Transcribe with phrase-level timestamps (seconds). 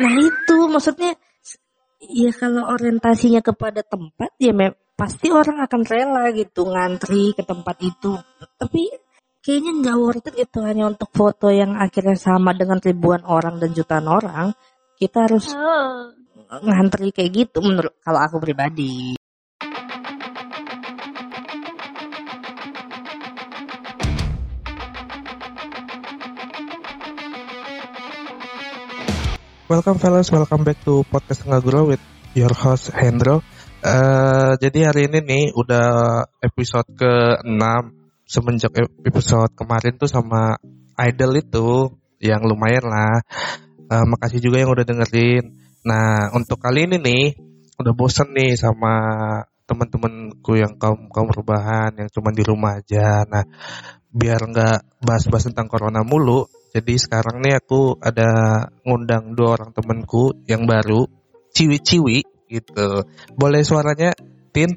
[0.00, 1.12] Nah itu maksudnya
[2.00, 7.76] ya kalau orientasinya kepada tempat ya me- pasti orang akan rela gitu ngantri ke tempat
[7.84, 8.16] itu.
[8.56, 8.88] Tapi
[9.44, 13.76] kayaknya nggak worth it gitu hanya untuk foto yang akhirnya sama dengan ribuan orang dan
[13.76, 14.56] jutaan orang.
[14.96, 16.12] Kita harus Oh.
[16.64, 19.19] ngantri kayak gitu menurut kalau aku pribadi.
[29.70, 32.02] Welcome fellas, welcome back to podcast Ngaguro with
[32.34, 33.38] your host Hendro.
[33.86, 37.62] Eh, jadi hari ini nih udah episode ke-6
[38.26, 40.58] semenjak ep- episode kemarin tuh sama
[40.98, 41.86] Idol itu
[42.18, 43.22] yang lumayan lah.
[43.78, 45.54] Eh, makasih juga yang udah dengerin.
[45.86, 47.24] Nah untuk kali ini nih
[47.78, 48.90] udah bosen nih sama
[49.70, 53.22] teman-temanku yang kaum kaum perubahan yang cuma di rumah aja.
[53.22, 53.46] Nah
[54.10, 58.30] biar nggak bahas-bahas tentang corona mulu, jadi sekarang nih aku ada
[58.86, 61.06] ngundang dua orang temenku yang baru,
[61.50, 63.02] ciwi-ciwi gitu.
[63.34, 64.14] Boleh suaranya,
[64.54, 64.70] Tin?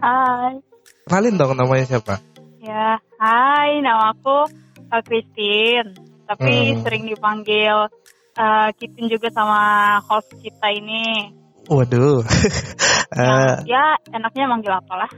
[0.00, 0.60] Hai.
[1.04, 2.20] Kenalin dong namanya siapa?
[2.60, 3.80] Ya, hai.
[3.80, 4.48] Nama aku
[4.88, 5.96] uh, Christine.
[6.24, 6.80] Tapi Hmm.
[6.84, 7.88] sering dipanggil
[8.36, 9.60] uh, Kitin juga sama
[10.04, 11.32] host kita ini.
[11.68, 12.24] Waduh,
[13.08, 13.24] Eh,
[13.64, 15.08] Yang, ya, enaknya manggil apalah.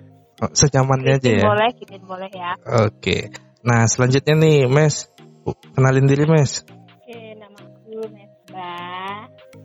[0.55, 1.43] senyamannya aja ya.
[1.47, 2.55] boleh, Kitin boleh ya.
[2.87, 3.35] Oke.
[3.61, 5.11] Nah selanjutnya nih, Mes.
[5.75, 6.63] Kenalin diri, Mes.
[6.65, 8.75] Oke, nama aku Mesba.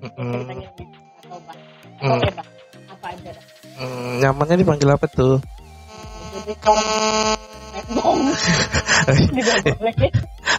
[0.01, 1.55] Ceritanya Mes atau Bah.
[2.01, 2.47] Mm, Oke, Bah.
[2.85, 3.31] Apa aja
[3.75, 5.41] mm, nyamannya dipanggil apa tuh?
[6.35, 6.53] Jadi.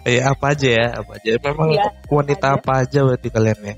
[0.06, 1.34] Eh apa aja ya, apa aja.
[1.42, 2.56] Memang Iya, wanita aja.
[2.62, 3.75] apa aja berarti kalian ya.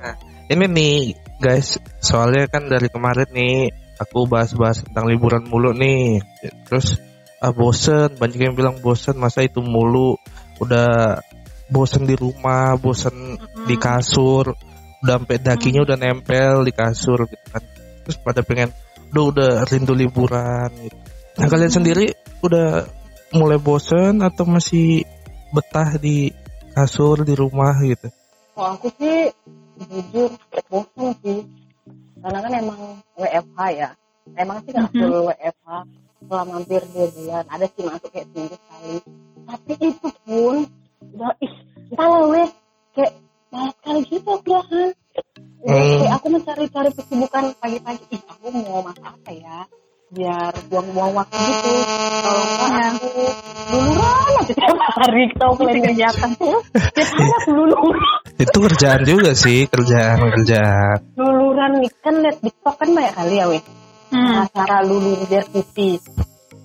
[0.00, 0.14] Nah,
[0.48, 0.94] ini nih
[1.36, 3.68] guys, soalnya kan dari kemarin nih
[4.00, 6.24] aku bahas-bahas tentang liburan mulu nih.
[6.64, 6.96] Terus
[7.44, 10.16] ah bosen, banyak yang bilang bosen masa itu mulu.
[10.58, 11.22] Udah
[11.68, 13.36] bosen di rumah, bosen
[13.68, 13.82] di Mm-mm.
[13.82, 14.56] kasur,
[15.04, 17.62] udah sampai dakinya udah nempel di kasur gitu kan.
[18.04, 18.72] Terus pada pengen
[19.12, 20.96] udah udah rindu liburan gitu.
[21.38, 22.06] Nah, kalian sendiri
[22.42, 22.88] udah
[23.36, 25.06] mulai bosen atau masih
[25.54, 26.34] betah di
[26.74, 28.10] kasur di rumah gitu?
[28.58, 29.30] Kalau aku sih
[29.78, 30.34] jujur
[30.66, 31.40] bosan sih.
[32.18, 32.80] Karena kan emang
[33.14, 33.90] WFH ya.
[34.34, 35.68] Emang sih nggak full WFH
[36.26, 37.44] selama hampir dua bulan.
[37.46, 38.96] Ada sih masuk kayak seminggu sekali.
[39.48, 40.54] Tapi itu pun
[41.08, 41.54] udah ih
[41.88, 42.48] entahlah weh
[42.92, 43.12] kayak
[43.48, 44.88] malas kali gitu udahan.
[45.58, 45.98] Udah Hmm.
[45.98, 48.04] kayak aku mencari-cari kesibukan pagi-pagi.
[48.12, 49.58] Ih aku mau masak apa ya?
[50.08, 51.70] Biar buang-buang waktu gitu.
[52.18, 52.86] Kalau enggak Iya.
[52.88, 53.08] aku
[53.68, 56.30] luluran aja tiap hari tahu kalian kegiatan.
[56.94, 58.08] Tiap hari aku luluran.
[58.38, 60.96] Itu kerjaan juga sih, kerjaan kerjaan.
[61.16, 63.62] luluran nih kan liat TikTok kan banyak kali ya weh
[64.08, 64.48] Hmm.
[64.56, 66.00] cara lulur biar putih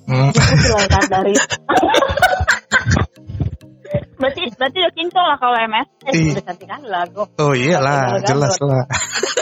[0.04, 0.30] Hmm.
[1.08, 1.34] dari
[4.14, 5.88] Berarti berarti udah kincol lah kalau MS.
[6.08, 8.84] eh udah cantik kan lagu Oh iyalah, Gal jelas lah.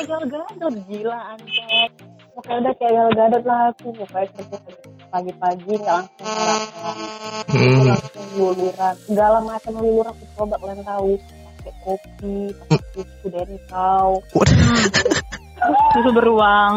[0.01, 1.89] gal gadot gila antek
[2.33, 4.57] pokoknya udah kayak gal gadot lah aku pokoknya kerja
[5.07, 6.95] pagi-pagi nggak langsung sarapan
[7.51, 7.83] Hmm.
[7.85, 11.11] langsung luluran segala macam luluran aku coba kalian tahu
[11.61, 14.11] pakai kopi pakai susu dari kau
[15.93, 16.73] Susu beruang.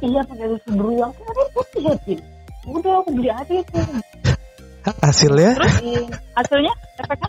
[0.00, 1.94] iya pakai susu beruang kan ada putih ya
[2.68, 3.80] udah aku beli aja itu
[5.00, 5.50] hasilnya?
[5.80, 6.08] Tin.
[6.36, 7.28] Hasilnya efeknya?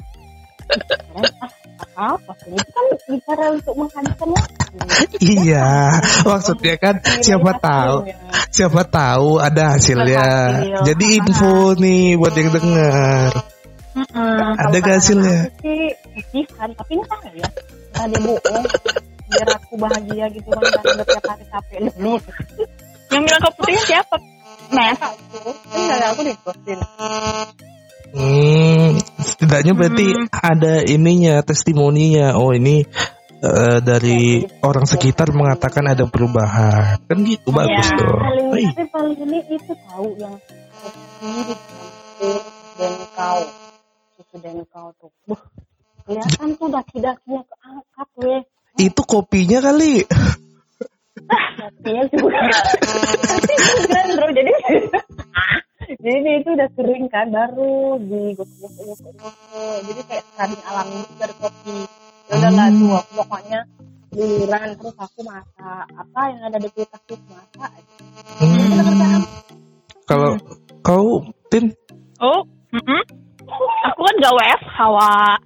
[2.00, 4.56] Ah apa itu kan bicara untuk menghabiskan waktu
[5.20, 8.08] Iya, maksudnya kan siapa tahu,
[8.54, 10.24] siapa tahu ada hasilnya.
[10.24, 10.80] Hasil.
[10.88, 13.30] Jadi info nih buat yang dengar.
[14.56, 15.52] Ada gak hasilnya?
[15.60, 15.92] Sih
[16.32, 17.48] pilihan tapi entah ya
[17.92, 18.64] entah dia bohong
[19.32, 20.64] biar aku bahagia gitu kan
[21.04, 21.78] tiap hari capek
[23.12, 24.16] Yang bilang keputihnya siapa?
[24.72, 24.98] Mes.
[25.00, 26.80] aku kan dari aku dikosin
[28.12, 30.28] Hmm, setidaknya berarti Hmm.
[30.36, 32.36] ada ininya, testimoninya.
[32.36, 32.84] Oh ini
[33.42, 37.00] eh, dari orang sekitar mengatakan ada perubahan.
[37.08, 37.98] Kan gitu bagus Iya.
[38.04, 38.20] dong.
[38.20, 42.38] paling tapi paling ini itu tahu yang kopi dicampur
[42.78, 43.40] denkau
[44.20, 45.42] susu denkau tuh Buh,
[46.06, 48.42] kelihatan tuh daki-dakinya keangkat weh
[48.80, 50.04] itu kopinya kali.
[51.12, 52.40] Kopinya juga.
[54.16, 54.54] Bro jadi
[56.02, 59.12] jadi itu udah kering kan baru digosok-gosok
[59.86, 61.78] jadi kayak kering alami dari kopi.
[62.32, 62.80] Ya udah lah Hmm.
[62.80, 63.60] tuh aku pokoknya
[64.12, 67.96] luluran terus aku masak apa yang ada di kulkas itu masak aja.
[68.40, 69.22] Hmm,
[70.08, 70.32] kalau
[70.84, 71.76] kau tin?
[72.24, 72.44] Oh,
[73.88, 75.38] aku kan gak WFH, Wak.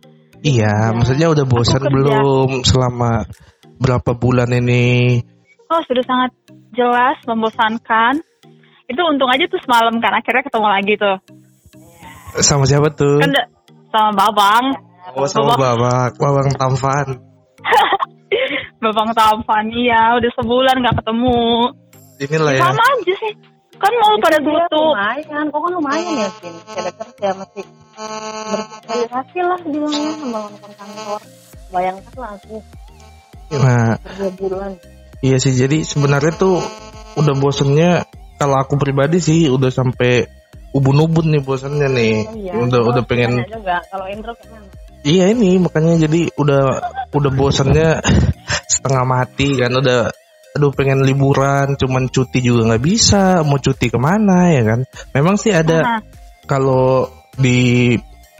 [0.45, 3.25] Iya, maksudnya udah bosan belum selama
[3.81, 5.21] berapa bulan ini?
[5.75, 6.31] Oh, sudah sangat
[6.71, 8.23] jelas membosankan.
[8.87, 11.17] Itu untung aja tuh semalam kan akhirnya ketemu lagi tuh.
[12.39, 13.19] Sama siapa tuh?
[13.19, 13.35] Kan
[13.91, 14.71] sama Babang.
[15.19, 17.19] Oh, sama Babak, Babang Tampan.
[18.79, 21.43] Babang Tampan, iya udah sebulan nggak ketemu.
[22.23, 22.61] Inilah ya.
[22.71, 23.33] Sama aja sih.
[23.75, 24.95] Kan mau pada Dia tutup.
[24.95, 27.63] lumayan kok kan lumayan ya Vin Saya kerja masih
[27.99, 31.21] bersosialisasi lah bilangnya nonton kantor
[31.75, 32.57] bayangkan lah aku
[33.51, 34.71] Nah, berdua bulan
[35.25, 35.57] iya sih.
[35.57, 36.61] Jadi sebenarnya tuh
[37.17, 38.05] udah bosennya
[38.37, 40.29] kalau aku pribadi sih udah sampai
[40.75, 42.15] ubun-ubun nih bosennya nih.
[42.29, 42.53] oh, iya.
[42.61, 44.67] Udah Oh, udah pengen juga kalau Indro gimana
[45.05, 46.63] Iya ini makanya jadi udah
[47.13, 48.01] udah bosannya
[48.73, 50.09] setengah mati kan udah
[50.57, 54.79] aduh pengen liburan cuman cuti juga nggak bisa mau cuti ke mana ya kan
[55.13, 56.01] memang sih ada Nah,
[56.49, 57.05] kalau
[57.37, 57.93] di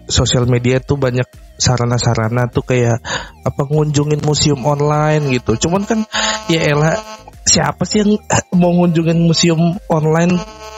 [0.09, 2.99] sosial media tuh banyak sarana-sarana tuh kayak
[3.41, 5.99] apa ngunjungin museum online gitu cuman kan
[6.47, 6.95] ya elah
[7.43, 8.11] siapa sih yang
[8.59, 10.35] mau ngunjungin museum online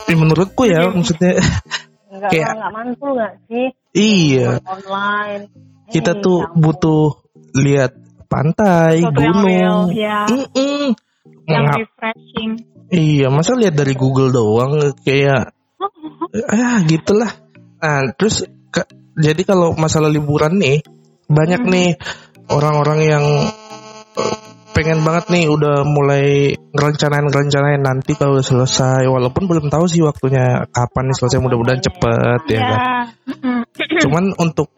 [0.08, 1.36] Ya, menurutku ya maksudnya
[2.08, 5.44] Enggak Kayak- enggak mantul nggak sih iya online
[5.88, 6.60] kita Eh, tuh campur.
[6.76, 7.04] butuh
[7.56, 7.92] lihat
[8.28, 9.96] pantai, sesuatu yang real, gunung.
[9.96, 10.20] ya.
[10.28, 10.86] Mm-mm.
[11.48, 12.52] Yang Ngap- refreshing.
[12.92, 15.56] iya, masa lihat dari Google doang kayak
[16.52, 17.32] ah gitulah.
[17.80, 18.44] Nah, terus
[19.18, 20.86] jadi kalau masalah liburan nih
[21.28, 21.72] banyak Mhm.
[21.74, 21.90] nih
[22.48, 23.26] orang-orang yang
[24.18, 24.36] eh,
[24.72, 30.70] pengen banget nih udah mulai ngerencanain-ngerencanain nanti kalau udah selesai walaupun belum tahu sih waktunya
[30.70, 32.80] kapan nih selesai mudah-mudahan cepet ya kan.
[32.80, 32.80] Ya.
[33.34, 33.60] Mm-mm.
[34.06, 34.70] Cuman untuk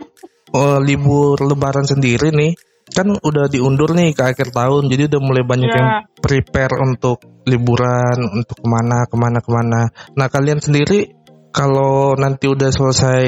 [0.55, 2.55] eh, libur lebaran sendiri nih
[2.89, 5.77] kan udah diundur nih ke akhir tahun jadi udah mulai banyak Ya.
[5.77, 9.81] yang prepare untuk liburan untuk ke mana ke mana ke mana
[10.17, 11.18] nah kalian sendiri
[11.49, 13.25] kalau nanti udah selesai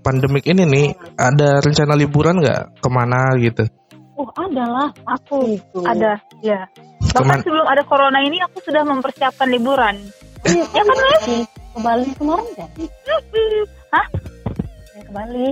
[0.00, 3.64] pandemik ini nih ada rencana liburan nggak ke mana gitu
[4.18, 6.66] oh ada lah aku itu Ada, ya.
[7.14, 9.94] Keman- Bahkan sebelum ada corona ini aku sudah mempersiapkan liburan.
[10.42, 11.22] Iya, Ya kan, Mas?
[11.46, 12.84] ke Bali kemarin jadi
[13.94, 14.06] Hah?
[14.98, 15.48] ke Bali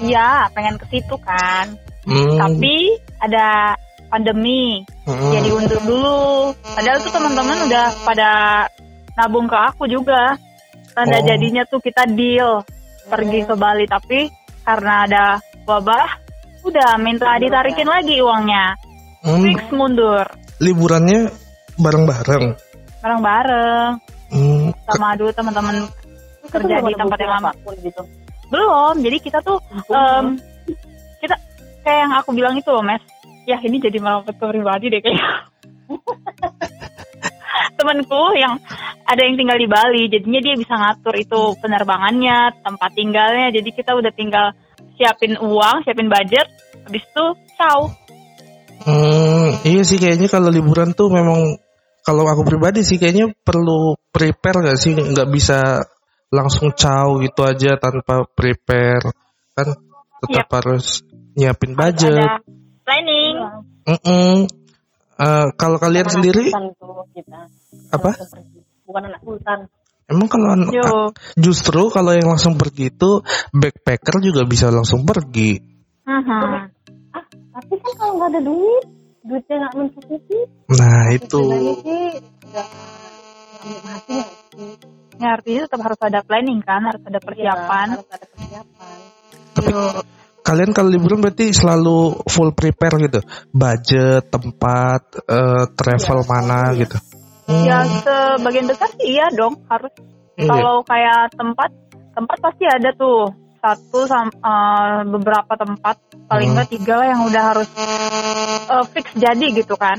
[0.00, 1.74] Iya, pengen ke situ kan.
[2.06, 3.74] Hmm, Tapi ada
[4.08, 5.30] pandemi, hmm.
[5.34, 6.54] jadi undur dulu.
[6.64, 8.30] Padahal tuh teman-teman udah pada
[9.18, 10.38] nabung ke aku juga.
[11.00, 11.24] Tanda Oh.
[11.24, 12.60] jadinya tuh kita deal
[13.08, 14.28] pergi ke Bali, tapi
[14.60, 15.24] karena ada
[15.64, 16.08] wabah,
[16.60, 18.76] udah minta ditarikin lagi uangnya.
[19.24, 20.24] Hmm, Fix mundur,
[20.60, 21.32] liburannya
[21.76, 22.56] bareng-bareng
[23.00, 23.90] bareng-bareng
[24.30, 25.88] Hmm, sama dulu teman-teman
[26.48, 27.50] Kerja di tempat yang lama.
[27.80, 28.02] gitu
[28.50, 28.94] belum.
[29.00, 29.56] Jadi kita tuh
[29.88, 30.36] em,
[31.22, 31.34] kita
[31.80, 33.00] kayak yang aku bilang itu loh, Mes.
[33.48, 35.48] Ya ini jadi ke pribadi deh kayaknya.
[37.78, 38.58] Temenku yang
[39.04, 43.50] ada yang tinggal di Bali, jadinya dia bisa ngatur itu penerbangannya, tempat tinggalnya.
[43.50, 44.54] Jadi kita udah tinggal
[44.94, 46.46] siapin uang, siapin budget,
[46.86, 47.24] habis itu
[47.56, 47.90] ciao.
[48.80, 51.60] Hmm, iya sih kayaknya kalau liburan tuh memang
[52.00, 55.84] kalau aku pribadi sih kayaknya perlu prepare gak sih nggak bisa
[56.32, 59.04] langsung caw gitu aja tanpa prepare
[59.52, 59.68] kan
[60.24, 61.04] tetap harus
[61.36, 62.40] nyiapin budget.
[62.86, 63.36] Planning.
[63.84, 64.48] Mm-mm.
[65.20, 66.48] Eh, kalau kalian Bukan sendiri
[67.12, 67.40] kita
[67.92, 68.10] apa?
[68.82, 69.68] Bukan anak sultan
[70.10, 71.14] Emang kalau an- Yo.
[71.36, 73.22] justru kalau yang langsung pergi itu
[73.52, 75.60] backpacker juga bisa langsung pergi.
[76.02, 76.74] Mhm.
[77.50, 78.84] tapi kan kalau nggak ada duit
[79.22, 80.38] duitnya nggak mencukupi
[80.72, 81.42] Nah itu.
[85.14, 87.86] Ya artinya tetap harus ada planning kan, harus ada Iya, persiapan.
[87.92, 88.96] harus ada persiapan
[89.52, 89.70] Tapi
[90.40, 93.20] kalian kalau liburan berarti selalu full prepare gitu,
[93.50, 96.78] budget, tempat, eh, travel Iya, mana iya.
[96.84, 96.96] gitu.
[97.50, 99.90] Hmm, Ya sebagian besar sih iya dong harus.
[100.34, 100.46] iya.
[100.46, 101.70] Kalau kayak tempat,
[102.14, 103.26] tempat pasti ada tuh
[103.58, 106.56] satu sam- eh, beberapa tempat paling Hmm.
[106.56, 109.98] nggak tiga lah yang udah harus eh, fix jadi gitu kan.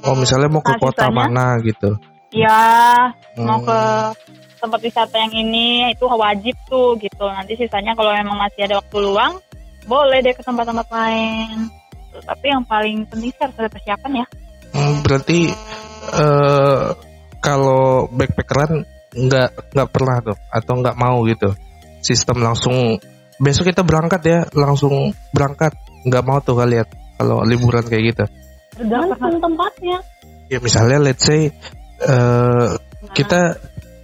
[0.00, 1.16] Oh misalnya mau ke Nah, kota sisanya?
[1.16, 1.90] mana gitu.
[2.32, 2.60] Ya
[3.36, 3.66] mau Hmm.
[3.68, 3.80] ke
[4.60, 7.24] tempat wisata yang ini itu wajib tuh gitu.
[7.24, 9.40] Nanti sisanya kalau memang masih ada waktu luang
[9.88, 11.72] boleh deh ke tempat-tempat lain.
[12.20, 14.26] Tapi yang paling penting sih harus ada persiapan ya.
[14.70, 15.40] Hmm, berarti
[16.14, 16.86] eh
[17.40, 21.50] kalau backpackeran nggak nggak pernah tuh atau nggak mau gitu.
[22.04, 23.00] Sistem langsung
[23.40, 25.72] besok kita berangkat ya, langsung berangkat.
[26.04, 26.86] Nggak mau tuh kalian
[27.16, 28.24] kalau liburan kayak gitu.
[28.80, 30.00] tergantung tempatnya
[30.50, 31.54] Ya misalnya let's say
[32.02, 32.68] eh
[33.14, 33.54] kita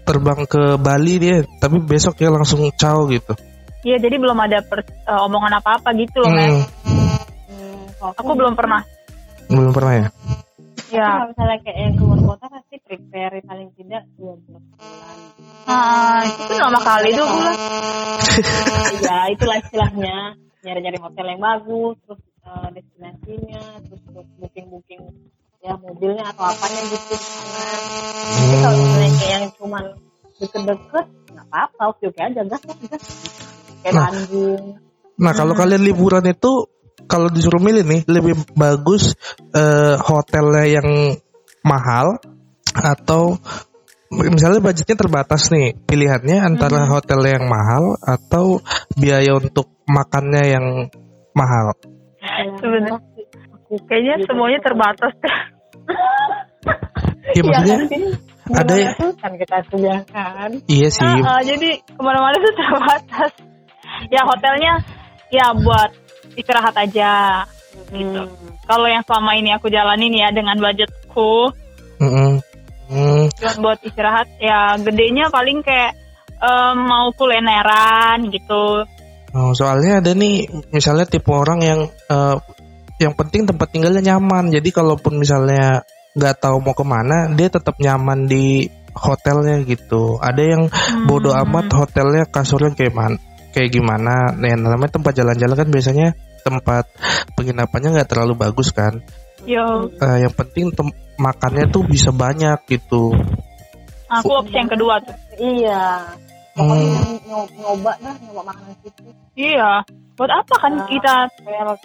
[0.07, 3.35] terbang ke Bali dia, tapi besok ya langsung caw gitu.
[3.83, 6.63] Iya jadi belum ada per- eh, omongan apa-apa gitu loh, Hmm,
[7.51, 8.83] hmm, Aku belum pernah.
[9.47, 10.07] belum pernah ya.
[10.87, 11.03] Ya.
[11.19, 14.63] kalau misalnya kayak yang keluar kota pasti prepare paling tidak dua bulan
[15.67, 17.55] Nah, itu tuh lama kali dua bulan.
[19.03, 20.17] ya itulah istilahnya
[20.63, 25.03] nyari-nyari hotel yang bagus terus eh, destinasinya terus terus booking-booking
[25.67, 27.63] ya mobilnya atau apanya gitu di sana
[28.27, 29.85] tapi kalau misalnya kayak yang cuman
[30.39, 32.63] deket-deket nggak apa-apa oke oke aja gas
[33.83, 34.11] kayak Nah.
[34.11, 36.69] Bandung Nah kalau kalian liburan itu
[37.09, 39.17] kalau disuruh milih nih lebih bagus
[39.57, 40.89] eh, hotelnya yang
[41.65, 42.21] mahal
[42.77, 43.41] atau
[44.13, 48.61] misalnya budgetnya terbatas nih pilihannya antara hotel yang mahal atau
[48.93, 50.67] biaya untuk makannya yang
[51.33, 51.73] mahal.
[52.61, 53.01] Sebenarnya
[53.89, 55.17] kayaknya semuanya terbatas
[55.87, 57.35] deh.
[57.35, 57.79] Ya maksudnya
[58.55, 60.51] ada ya- kan kita kuliah kan.
[60.71, 61.03] iya sih.
[61.03, 63.33] Ah, ah, jadi ke mana-mana tuh terbatas.
[64.11, 64.73] Ya hotelnya
[65.31, 65.91] ya buat
[66.35, 67.43] istirahat aja.
[67.93, 68.23] Gitu.
[68.67, 71.53] Kalau yang selama ini aku jalanin ya dengan budgetku
[72.01, 72.41] Mm-mm.
[72.87, 75.93] Hmm, cuma buat istirahat ya gedenya paling kayak
[76.39, 78.87] em, mau kulineran gitu.
[79.35, 82.37] oh, soalnya ada nih misalnya tipe orang yang eh,
[82.97, 84.49] yang penting tempat tinggalnya nyaman.
[84.53, 85.85] Jadi kalaupun misalnya
[86.17, 88.65] nggak tahu mau ke mana, dia tetap nyaman di
[88.97, 90.17] hotelnya gitu.
[90.17, 90.63] Ada yang
[91.05, 91.45] bodoh Hmm.
[91.45, 93.13] amat hotelnya kasurnya kayak man
[93.53, 94.33] kayak gimana.
[94.37, 96.09] Nah, yang namanya tempat jalan-jalan kan biasanya
[96.41, 96.85] tempat
[97.37, 99.01] penginapannya nggak terlalu bagus kan.
[99.45, 103.13] Yo, Eh, yang penting tem- makannya tuh bisa banyak gitu.
[104.07, 105.17] aku opsi yang kedua tuh.
[105.35, 106.07] Iya.
[106.57, 107.19] Hmm.
[107.27, 109.03] Nyoba, nyoba dah, nyoba makanan situ.
[109.35, 109.83] Iya.
[110.17, 110.87] Buat apa kan Ah.
[110.89, 111.77] kita Kayak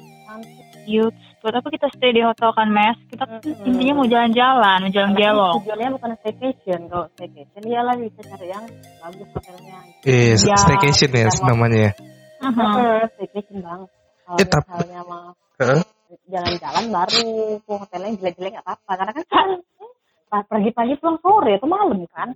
[0.86, 1.14] youth?
[1.42, 2.98] Buat apa kita stay di hotel kan mes?
[3.10, 3.66] Kita kan Mm-mm.
[3.66, 5.50] intinya mau jalan-jalan, mau jalan Karena gelo.
[5.58, 6.80] Tujuannya bukan staycation.
[6.88, 8.66] Kalau staycation iyalah bisa cari yang
[9.02, 9.78] bagus hotelnya.
[10.06, 11.92] Eh, Ya, staycation ya namanya ya.
[12.42, 12.58] Mhm.
[12.58, 13.82] Heeh, staycation bang.
[14.22, 15.26] Kalau Eh, tapi- misalnya mau
[15.58, 15.82] Heeh.
[16.28, 17.26] jalan-jalan baru
[17.60, 19.48] ke hotelnya yang jelek-jelek nggak apa-apa karena kan
[20.32, 22.30] pas pagi-pagi pulang sore atau malam kan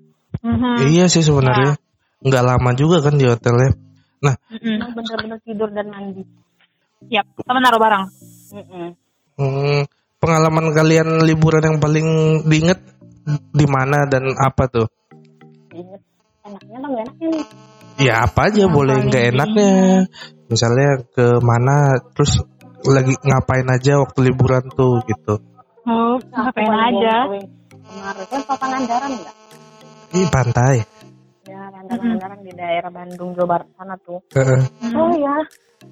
[0.43, 0.91] Mhm.
[0.91, 1.79] Iya sih sebenarnya.
[2.21, 3.71] Nggak lama juga kan di hotelnya.
[4.25, 4.77] Mhm.
[4.77, 6.25] Emang bener-bener tidur dan mandi
[7.05, 8.03] Yap, sama naruh barang.
[8.55, 8.87] Mm-mm.
[9.35, 9.81] Hmm,
[10.17, 12.07] pengalaman kalian liburan yang paling
[12.47, 12.79] diinget
[13.51, 14.87] di mana dan apa tuh?
[15.75, 15.99] inget
[16.41, 17.45] enaknya atau nggak enaknya nih
[17.95, 19.71] Ya apa aja Yang boleh nggak enaknya.
[20.47, 21.75] Misalnya ke mana
[22.11, 22.43] terus
[22.83, 25.39] lagi ngapain aja waktu liburan tuh gitu.
[25.83, 27.15] Oh, ngapain aja?
[27.85, 29.35] kemarin kan Papangandaran nggak
[30.15, 30.75] Ih pantai.
[31.45, 34.61] ya Pangandaran di daerah Bandung Jawa Barat sana tuh Heeh.
[34.81, 34.95] Mhm.
[34.97, 35.35] oh ya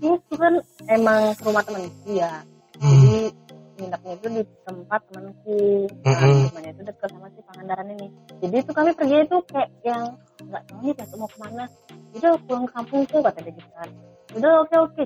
[0.01, 0.53] itu kan
[0.89, 1.63] emang ke rumah
[2.10, 2.52] ya Hmm.
[2.83, 3.31] Jadi
[3.79, 5.59] nginepnya itu di tempat temanku.
[6.03, 6.39] Nah, Mm-mm.
[6.51, 8.07] rumahnya itu dekat sama si Pangandaran ini.
[8.43, 10.03] Jadi itu kami pergi itu kayak yang
[10.43, 11.65] nggak tahu nih mau ke mana.
[12.13, 13.89] Udah pulang kampungku kata dia gitu kan.
[14.37, 15.03] Udah oke oke.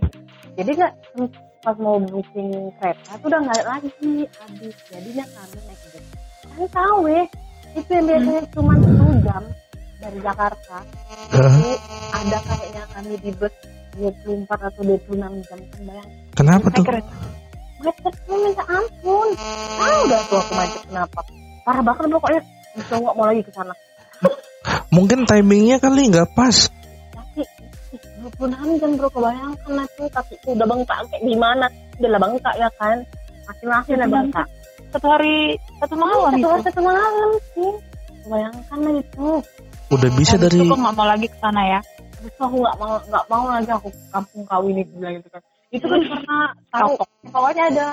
[0.57, 0.93] Jadi nggak
[1.63, 3.89] pas mau booking kereta tuh udah nggak lagi
[4.25, 4.75] habis.
[4.91, 6.05] Jadinya kami naik bis
[6.47, 7.23] kan tahu ya.
[7.77, 9.43] Itu yang biasanya cuma satu jam
[10.01, 10.77] dari Jakarta.
[11.29, 11.71] Itu
[12.11, 13.53] ada kayaknya kami di bus
[13.97, 15.17] 24 atau 26
[15.49, 16.85] jam kan bayang Kenapa tuh?
[17.81, 19.29] Macetnya minta ampun.
[19.77, 21.19] Tahu gak tuh aku macet kenapa?
[21.65, 22.41] Parah banget pokoknya.
[22.77, 23.73] Bisa nggak mau lagi ke sana.
[24.93, 26.69] Mungkin timingnya kali nggak pas.
[27.13, 27.49] tapi ih,
[28.23, 31.65] 26 jam bro kebayangkan tuh kaki udah bengkak kayak gimana
[32.01, 32.97] udah lah bengkak ya kan?
[33.47, 34.47] Masing-masing lah bengkak
[34.87, 36.47] Satu hari, satu malam satu itu.
[36.47, 37.71] hari satu malam sih.
[38.23, 39.29] Kebayangkan lah itu.
[39.87, 41.79] Udah bisa Habis dari itu kok nggak mau lagi ke sana ya?
[42.17, 45.41] Terus aku nggak mau nggak mau lagi aku ke kampung kau ini bilang gitu kan
[45.67, 46.37] itu kan karena
[46.71, 46.91] tahu
[47.27, 47.87] pokoknya ada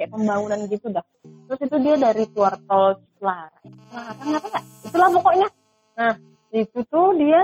[0.00, 1.04] kayak pembangunan gitu dah.
[1.48, 3.52] Terus itu dia dari keluar tol Selara
[3.92, 5.48] Selatan apa ya itulah pokoknya.
[6.00, 6.14] Nah
[6.56, 7.40] itu tuh dia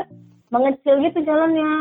[0.48, 1.72] mengecil gitu jalannya.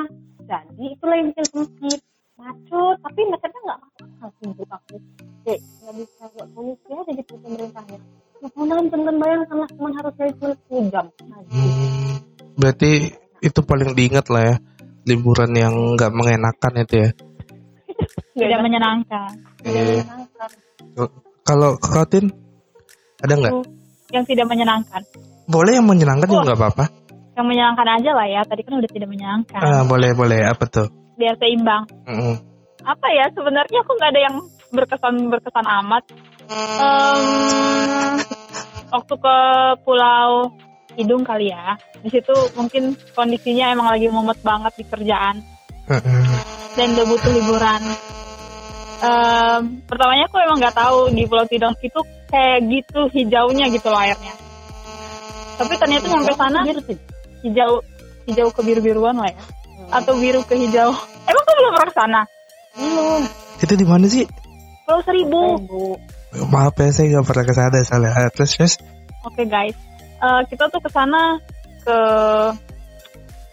[0.44, 2.00] Jadi itulah yang bikin sempit
[2.36, 4.96] macet tapi macetnya nggak masalah sih menurut aku.
[5.44, 8.00] Kayak nggak bisa buat solusi aja gitu pemerintahnya.
[8.44, 12.16] Mudah-mudahan teman bayangkan lah cuma harus dari cuma 10 jam Nah, Hmm,
[12.60, 12.92] berarti
[13.40, 14.56] itu paling diingat lah ya
[15.08, 17.10] liburan yang nggak mengenakan itu ya.
[18.34, 19.32] Tidak menyenangkan.
[19.64, 20.02] Iya.
[20.04, 20.50] menyenangkan.
[21.44, 22.32] Kalau Katin
[23.24, 23.54] ada nggak?
[24.12, 25.02] Yang tidak menyenangkan.
[25.48, 26.46] Boleh yang menyenangkan juga Wah.
[26.52, 26.86] nggak apa-apa.
[27.34, 28.42] Yang menyenangkan aja lah ya.
[28.46, 29.62] Tadi kan udah tidak menyenangkan.
[29.62, 30.88] Ah, boleh boleh apa tuh?
[31.20, 31.84] Biar seimbang.
[32.08, 32.36] Mm-mm.
[32.84, 33.26] Apa ya?
[33.34, 34.36] Sebenarnya aku nggak ada yang
[34.74, 36.04] berkesan berkesan amat.
[36.52, 37.22] Em,
[38.92, 39.36] waktu ke
[39.88, 40.52] Pulau
[40.94, 41.74] Hidung kali ya.
[42.06, 45.42] Di situ mungkin kondisinya emang lagi mumet banget di kerjaan.
[45.90, 46.53] Mm-mm.
[46.74, 47.82] Dan udah butuh liburan.
[49.04, 52.00] Em, pertamanya aku emang nggak tahu di Pulau Tidung itu
[52.32, 54.34] kayak gitu hijaunya gitu loh airnya.
[55.60, 56.98] Tapi ternyata sampai sana Biru sih.
[57.44, 57.72] hijau
[58.26, 59.44] hijau ke biru biruan lah ya,
[59.92, 60.96] atau biru ke hijau.
[61.28, 62.22] Emang kamu belum pernah ke sana?
[62.74, 63.22] belum
[63.60, 64.26] Itu di mana sih?
[64.88, 65.42] Pulau Seribu.
[65.62, 65.84] Ibu.
[66.50, 68.12] Maaf ya saya nggak pernah ke sana soalnya.
[68.18, 68.74] Ah, Terus terus.
[69.24, 69.76] Oke guys,
[70.24, 71.36] Eh, kita tuh ke sana
[71.84, 71.98] ke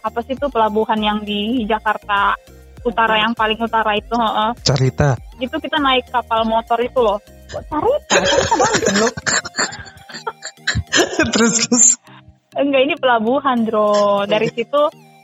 [0.01, 2.39] apa sih tuh pelabuhan yang di Jakarta
[2.81, 4.51] Utara yang paling utara itu, heeh.
[4.65, 5.15] Cerita.
[5.37, 7.19] Itu kita naik kapal motor itu loh.
[7.51, 9.13] Cari kita banget loh.
[11.33, 11.87] terus terus.
[12.51, 14.23] Enggak ini pelabuhan bro.
[14.27, 14.81] Dari situ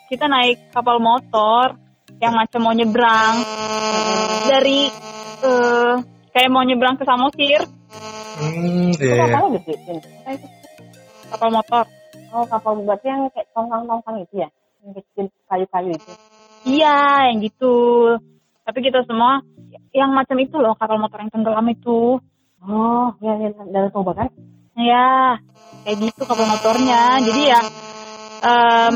[0.08, 1.76] kita naik kapal motor
[2.18, 3.36] yang macam mau nyebrang
[4.50, 4.90] dari
[5.46, 5.94] eh
[6.34, 7.62] kayak mau nyebrang ke Samosir
[8.38, 9.34] Hmm, iya.
[9.34, 9.74] Apa itu?
[11.34, 11.86] kapal motor.
[12.30, 14.50] Oh kapal berarti yang kayak tongkang-tongkang itu ya?
[14.86, 16.12] Yang kecil kayu-kayu itu.
[16.68, 17.76] Iya, yang gitu.
[18.68, 19.40] Tapi kita semua
[19.96, 22.20] yang macam itu loh kapal motor yang tenggelam itu.
[22.60, 24.28] Oh, ya, ya dari Toba kan?
[24.78, 25.40] Ya,
[25.88, 27.24] kayak gitu kapal motornya.
[27.24, 27.62] Jadi ya
[28.44, 28.96] em,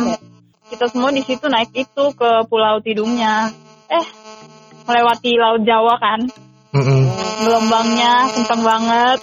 [0.69, 3.49] kita semua di situ naik itu ke Pulau Tidungnya.
[3.87, 4.05] Eh,
[4.85, 6.19] melewati Laut Jawa kan.
[6.71, 7.01] Mm-mm.
[7.43, 9.19] Gelombangnya kencang banget.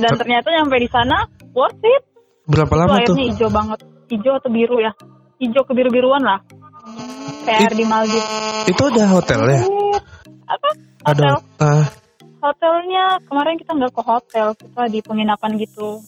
[0.00, 2.02] Dan ternyata nyampe di sana worth it.
[2.48, 3.14] Berapa Itu lama tuh?
[3.14, 3.78] airnya hijau banget.
[4.10, 4.92] Hijau atau biru ya?
[5.40, 6.40] Hijau ke biru-biruan lah.
[7.40, 8.28] Kayak air di Maldives.
[8.66, 9.60] Itu ada hotelnya?
[10.44, 10.68] Apa?
[11.02, 11.28] Ada.
[11.30, 11.34] Hotel.
[11.58, 11.84] ah,
[12.40, 16.00] Hotelnya kemarin kita nggak ke hotel, kita di penginapan gitu.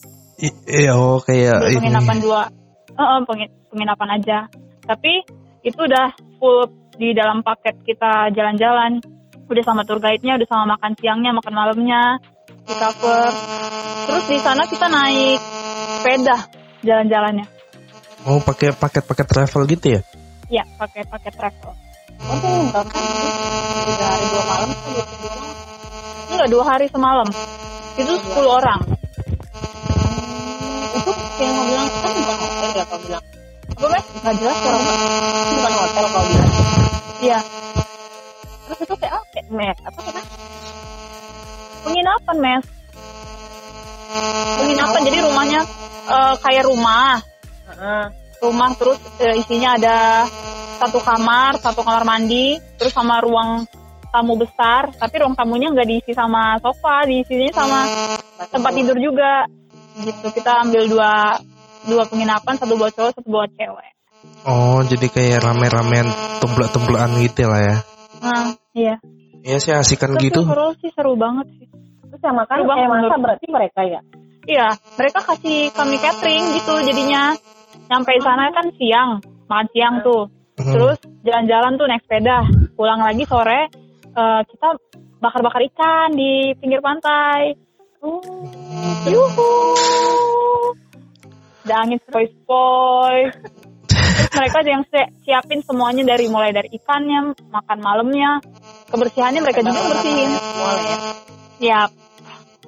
[0.65, 1.79] iya, oh kayak Di ini.
[1.79, 2.41] penginapan dua,
[2.89, 4.37] Eh, eh, pengi- penginapan aja.
[4.83, 5.25] Tapi
[5.61, 9.01] itu udah full di dalam paket kita jalan-jalan.
[9.43, 12.01] Udah sama tour guide-nya, udah sama makan siangnya, makan malamnya,
[12.63, 13.29] di cover.
[14.05, 15.39] Terus di sana kita naik
[15.95, 16.37] sepeda
[16.81, 17.45] jalan-jalannya.
[18.23, 20.01] Oh, pakai paket-paket travel gitu ya?
[20.53, 21.73] Ya, pakai paket travel.
[22.29, 22.93] Oh, itu yang berapa?
[23.89, 25.01] Tiga hari dua malam tiga
[25.33, 25.49] malam?
[26.29, 27.25] Enggak, dua hari semalam.
[27.97, 28.77] Itu 10 orang.
[28.85, 31.09] Hmm, itu
[31.41, 33.25] yang mau bilang kan bukan hotel ya kau bilang.
[33.73, 34.05] Apa, Mas?
[34.13, 34.77] Nggak jelas Mas.
[35.57, 36.51] Bukan hotel kau bilang.
[37.17, 37.41] Iya,
[38.63, 39.25] Terus itu kayak apa?
[39.33, 40.21] Kayak mes apa apa?
[41.81, 42.65] penginapan, Mes.
[44.61, 45.65] Penginapan, jadi rumahnya
[46.13, 47.17] eh, kayak rumah.
[47.73, 48.22] Heeh.
[48.43, 49.97] Rumah terus eh, isinya ada
[50.83, 53.63] satu kamar, satu kamar mandi, terus sama ruang
[54.11, 57.79] tamu besar, tapi ruang tamunya nggak diisi sama sofa, diisinya sama
[58.51, 59.47] tempat tidur juga.
[59.97, 61.39] Gitu kita ambil dua
[61.87, 63.91] dua penginapan, satu buat cowok, satu buat cewek.
[64.43, 66.07] Oh, jadi kayak rame-ramean
[66.43, 67.77] templak-templakan gitu lah ya.
[68.23, 68.95] Nah, iya.
[69.43, 70.47] Iya sih asikan Tapi gitu.
[70.47, 71.67] seru sih seru banget sih.
[72.07, 73.99] Terus yang makan Seru menurut- berarti mereka ya?
[74.43, 74.67] Iya,
[74.99, 77.35] mereka kasih kami catering gitu jadinya.
[77.93, 80.25] Sampai sana kan siang, makan siang tuh.
[80.57, 80.73] Hmm.
[80.73, 82.41] Terus jalan-jalan tuh naik sepeda.
[82.73, 83.69] Pulang lagi sore
[84.17, 84.67] eh, kita
[85.21, 87.53] bakar-bakar ikan di pinggir pantai.
[89.13, 89.51] Yuhu.
[91.63, 93.19] Ada angin sepoi-sepoi.
[94.33, 98.41] Mereka ada yang si- siapin semuanya dari mulai dari ikannya, makan malamnya,
[98.89, 100.29] kebersihannya mereka juga bersihin.
[101.61, 101.89] Siap.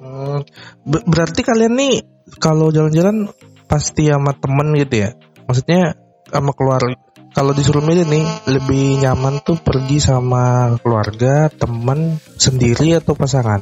[0.00, 0.40] Hmm,
[0.86, 1.94] ber- berarti kalian nih
[2.38, 3.28] kalau jalan-jalan
[3.66, 5.10] pasti sama temen gitu ya?
[5.46, 5.94] Maksudnya
[6.30, 6.94] sama keluarga.
[7.36, 13.60] Kalau disuruh milih nih, lebih nyaman tuh pergi sama keluarga, temen, sendiri atau pasangan?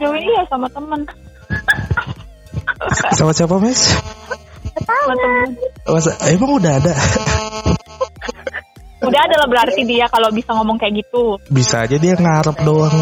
[0.00, 1.04] Jauh ini ya sama temen.
[3.16, 3.96] Sama siapa, Mes?
[4.84, 5.48] Sama temen.
[5.86, 6.92] Masa, emang udah ada?
[9.06, 11.38] Udah ada lah berarti dia kalau bisa ngomong kayak gitu.
[11.46, 12.96] Bisa aja dia ngarep doang.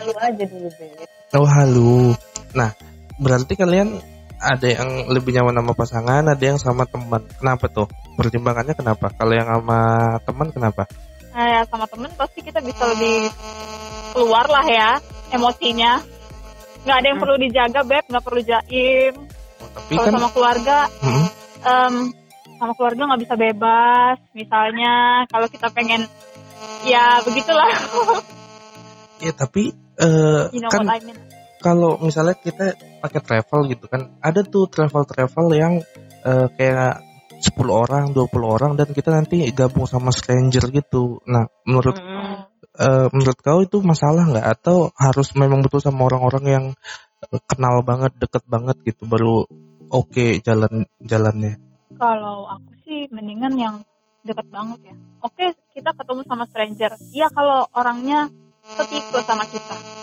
[0.00, 0.90] Lalu aja dulu deh.
[1.36, 2.16] Oh, halu.
[2.56, 2.72] Nah,
[3.20, 4.00] berarti kalian
[4.40, 7.20] ada yang lebih nyaman sama pasangan, ada yang sama teman.
[7.36, 7.86] Kenapa tuh?
[8.16, 9.12] Pertimbangannya kenapa?
[9.12, 9.80] Kalau yang sama
[10.24, 10.88] teman kenapa?
[11.30, 13.28] Nah, ya sama temen pasti kita bisa lebih
[14.16, 14.90] keluar lah ya
[15.30, 16.00] emosinya.
[16.88, 18.04] Nggak ada yang perlu dijaga, Beb.
[18.08, 19.14] Nggak perlu jaim.
[19.60, 21.26] Oh, tapi Kalau kan sama keluarga, Hmm,
[21.60, 21.94] em,
[22.56, 24.16] sama keluarga nggak bisa bebas.
[24.32, 24.92] Misalnya
[25.28, 26.08] kalau kita pengen,
[26.88, 27.68] ya begitulah.
[29.20, 31.29] ya tapi eh, you know kan what I mean.
[31.60, 35.74] Kalau misalnya kita pakai travel gitu kan, ada tuh travel-travel yang
[36.24, 37.04] eh, kayak
[37.40, 41.24] 10 orang, 20 orang dan kita nanti gabung sama stranger gitu.
[41.24, 42.44] Nah, menurut Hmm.
[42.80, 46.64] eh, menurut kau itu masalah nggak atau harus memang betul sama orang-orang yang
[47.24, 49.44] eh, kenal banget, deket banget gitu baru
[49.88, 51.56] oke jalan jalannya.
[51.96, 53.76] Kalau aku sih mendingan yang
[54.24, 54.94] deket banget ya.
[55.20, 56.92] Oke, kita ketemu sama stranger.
[57.12, 58.28] Iya kalau orangnya
[58.64, 59.99] setipe sama kita.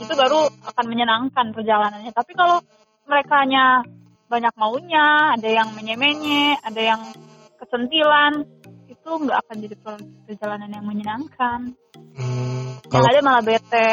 [0.00, 2.10] Itu baru akan menyenangkan perjalanannya.
[2.10, 2.58] Tapi kalau
[3.06, 3.46] mereka
[4.26, 7.02] banyak maunya, ada yang menye-menye, ada yang
[7.60, 8.42] kesentilan,
[8.90, 11.60] itu nggak akan jadi per- perjalanan yang menyenangkan.
[12.18, 13.88] Hmm, Yang kalau ada malah bete.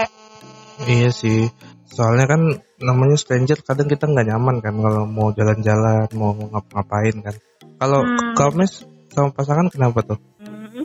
[0.89, 1.45] iya sih,
[1.85, 2.41] soalnya kan
[2.81, 7.35] namanya stranger kadang kita nggak nyaman kan kalau mau jalan-jalan, mau ngapa-ngapain kan.
[7.77, 8.33] Kalau Hmm.
[8.33, 8.73] kalau mes
[9.13, 10.19] sama pasangan kenapa tuh?
[10.41, 10.81] Hmm.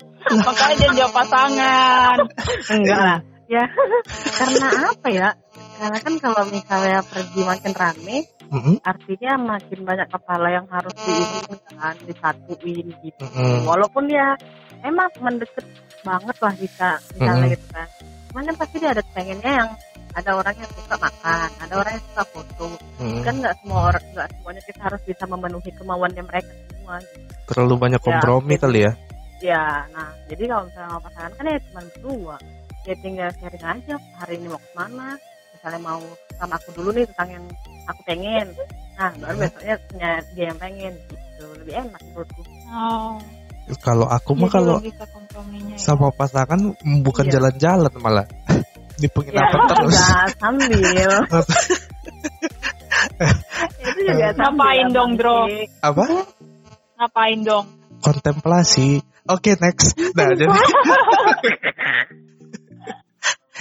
[0.46, 2.16] Makanya jangan jawab pasangan.
[2.70, 3.18] Enggak lah.
[3.50, 3.66] Ya,
[4.38, 5.28] karena apa ya?
[5.74, 11.58] Karena kan kalau misalnya pergi makin rame, Mm-mm, artinya makin banyak kepala yang harus diinin
[11.74, 13.24] kan, disatuin gitu.
[13.26, 13.66] mm-mm.
[13.66, 14.38] Walaupun dia
[14.86, 15.66] emang mendekat
[16.06, 17.54] banget lah bisa misalnya Mm-mm.
[17.58, 17.88] gitu kan.
[18.30, 19.70] Cuman kan pasti dia ada pengennya yang
[20.14, 22.66] ada orang yang suka makan, ada orang yang suka foto.
[23.02, 23.22] Mm-mm.
[23.26, 27.02] Kan nggak semua orang, nggak semuanya kita harus bisa memenuhi kemauannya mereka semua.
[27.02, 27.18] gitu.
[27.50, 28.92] Terlalu banyak kompromi Ya, kali ya.
[29.40, 32.36] Ya nah jadi kalau misalnya sama pasangan kan ya cuma berdua
[32.84, 35.08] ya tinggal sharing aja hari ini mau ke mana
[35.52, 36.00] misalnya mau
[36.36, 37.44] sama aku dulu nih tentang yang
[37.84, 38.46] aku pengen
[38.96, 43.18] nah baru besoknya punya dia yang pengen gitu lebih enak menurutku Oh.
[43.82, 44.94] Kalau aku mah kalau ya.
[45.74, 46.58] sama pasangan
[47.02, 47.32] bukan Iya.
[47.38, 48.26] jalan-jalan malah
[49.00, 49.94] di ya penginapan terus.
[49.94, 50.70] enggak sambil
[53.80, 55.38] itu juga Ngapain dong, Bro?
[55.82, 56.04] Apa?
[56.98, 57.66] Ngapain dong?
[58.00, 59.02] Kontemplasi.
[59.28, 59.98] Oke next.
[60.16, 60.48] Nah jadi.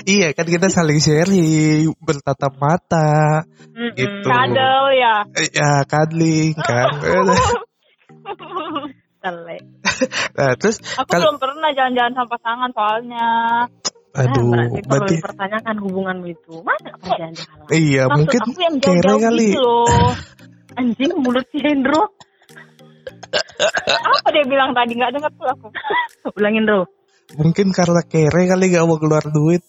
[0.08, 3.44] iya kan kita saling sharing bertatap mata
[3.76, 3.96] Mm-mm.
[3.96, 4.28] Gitu.
[4.28, 5.16] Kadel ya.
[5.52, 6.90] Ya cuddling kan
[9.20, 9.60] Telek.
[10.32, 13.28] nah terus Aku Kal- belum pernah jalan-jalan sama pasangan soalnya.
[14.10, 18.52] Nah, aduh berarti perlu berarti dipertanyakan hubunganmu itu mana pernah jalan-jalan iya Maksud mungkin aku
[18.64, 20.12] yang kere jauh-jauh kali gitu loh.
[20.80, 22.04] anjing mulut si Hendro
[23.60, 24.96] Apa dia bilang tadi?
[24.96, 25.68] Nggak dengar tuh aku.
[26.40, 26.88] ulangin Ro.
[27.38, 29.62] Mungkin karena kere kali gak mau keluar duit.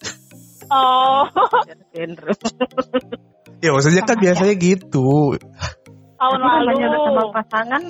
[0.71, 1.27] Oh,
[3.59, 5.35] ya maksudnya kan biasanya gitu.
[6.15, 6.63] Tahun Tapi lalu.
[6.63, 7.83] namanya udah sama pasangan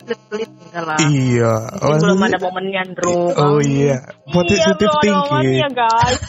[0.00, 0.98] pelit-pelit enggak lah?
[0.98, 3.96] Iya Mungkin belum ada momennya Andro oh iya.
[4.26, 5.60] Positive iya, thinking.
[5.60, 6.20] ya guys.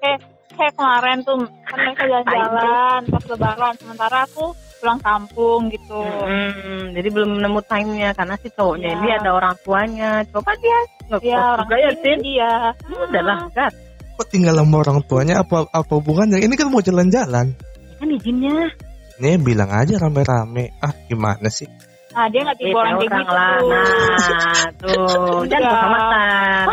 [0.00, 0.18] kayak
[0.54, 3.74] kayak kemarin tuh kan mereka jalan-jalan pas lebaran.
[3.78, 4.46] Sementara aku
[4.80, 6.00] pulang kampung gitu.
[6.00, 8.98] Hmm, jadi belum nemu time-nya karena si cowoknya Iya.
[8.98, 10.10] ini ada orang tuanya.
[10.32, 12.18] Coba dia nggak Iya, orang juga ya, sini Tin.
[12.24, 12.52] dia.
[12.88, 13.72] Udah lah, Gat.
[14.16, 17.56] kok tinggal sama orang tuanya apa apa hubungannya ini kan mau jalan-jalan
[17.96, 18.68] Kan izinnya.
[19.16, 21.68] Nih bilang aja rame-rame ah gimana sih
[22.10, 23.54] Nah, dia nggak tipe orang kayak orang gitu lah.
[23.62, 25.46] Nah, tuh.
[25.46, 25.70] Jangan Enggak.
[25.70, 26.64] kesamatan.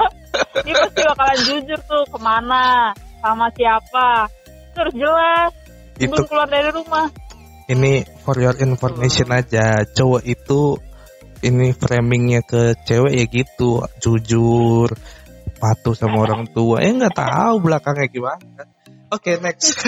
[0.64, 2.66] dia pasti bakalan jujur tuh ke mana,
[3.18, 4.08] sama siapa.
[4.78, 5.50] Terus jelas
[5.98, 7.06] itu sebelum keluar dari rumah.
[7.66, 10.78] Ini for your information aja cowok itu
[11.42, 14.94] ini framingnya ke cewek ya gitu jujur
[15.56, 16.80] patuh sama orang tua.
[16.84, 18.62] Eh nggak tahu belakangnya gimana.
[19.12, 19.76] Oke next.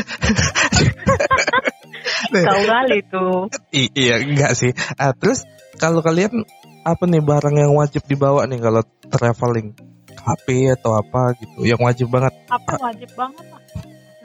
[2.32, 3.48] Nih, Kau kali tuh.
[3.74, 4.72] i- iya enggak sih.
[4.98, 5.44] Ah, terus
[5.78, 6.44] kalau kalian
[6.82, 9.74] apa nih barang yang wajib dibawa nih kalau traveling?
[10.18, 12.34] HP atau apa gitu yang wajib banget?
[12.52, 13.44] Apa wajib banget.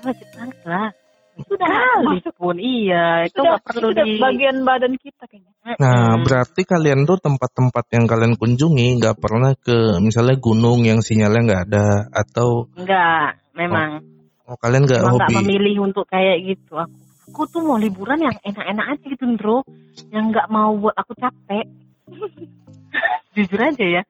[0.03, 0.89] Wajib banget lah.
[1.33, 3.25] Sudah kali pun iya.
[3.25, 4.13] Itu Sudah, nggak perlu sudah di.
[4.21, 5.51] bagian badan kita kayaknya.
[5.63, 6.23] Nah, Mm-mm.
[6.27, 11.63] berarti kalian tuh tempat-tempat yang kalian kunjungi nggak pernah ke misalnya gunung yang sinyalnya nggak
[11.71, 14.03] ada atau Enggak, memang.
[14.45, 16.77] oh, kalian nggak nggak hobi memilih untuk kayak gitu.
[16.77, 16.93] Aku,
[17.31, 19.65] aku tuh mau liburan yang enak-enak aja gitu, bro.
[20.13, 21.65] Yang nggak mau buat aku capek.
[23.33, 24.01] Jujur aja ya.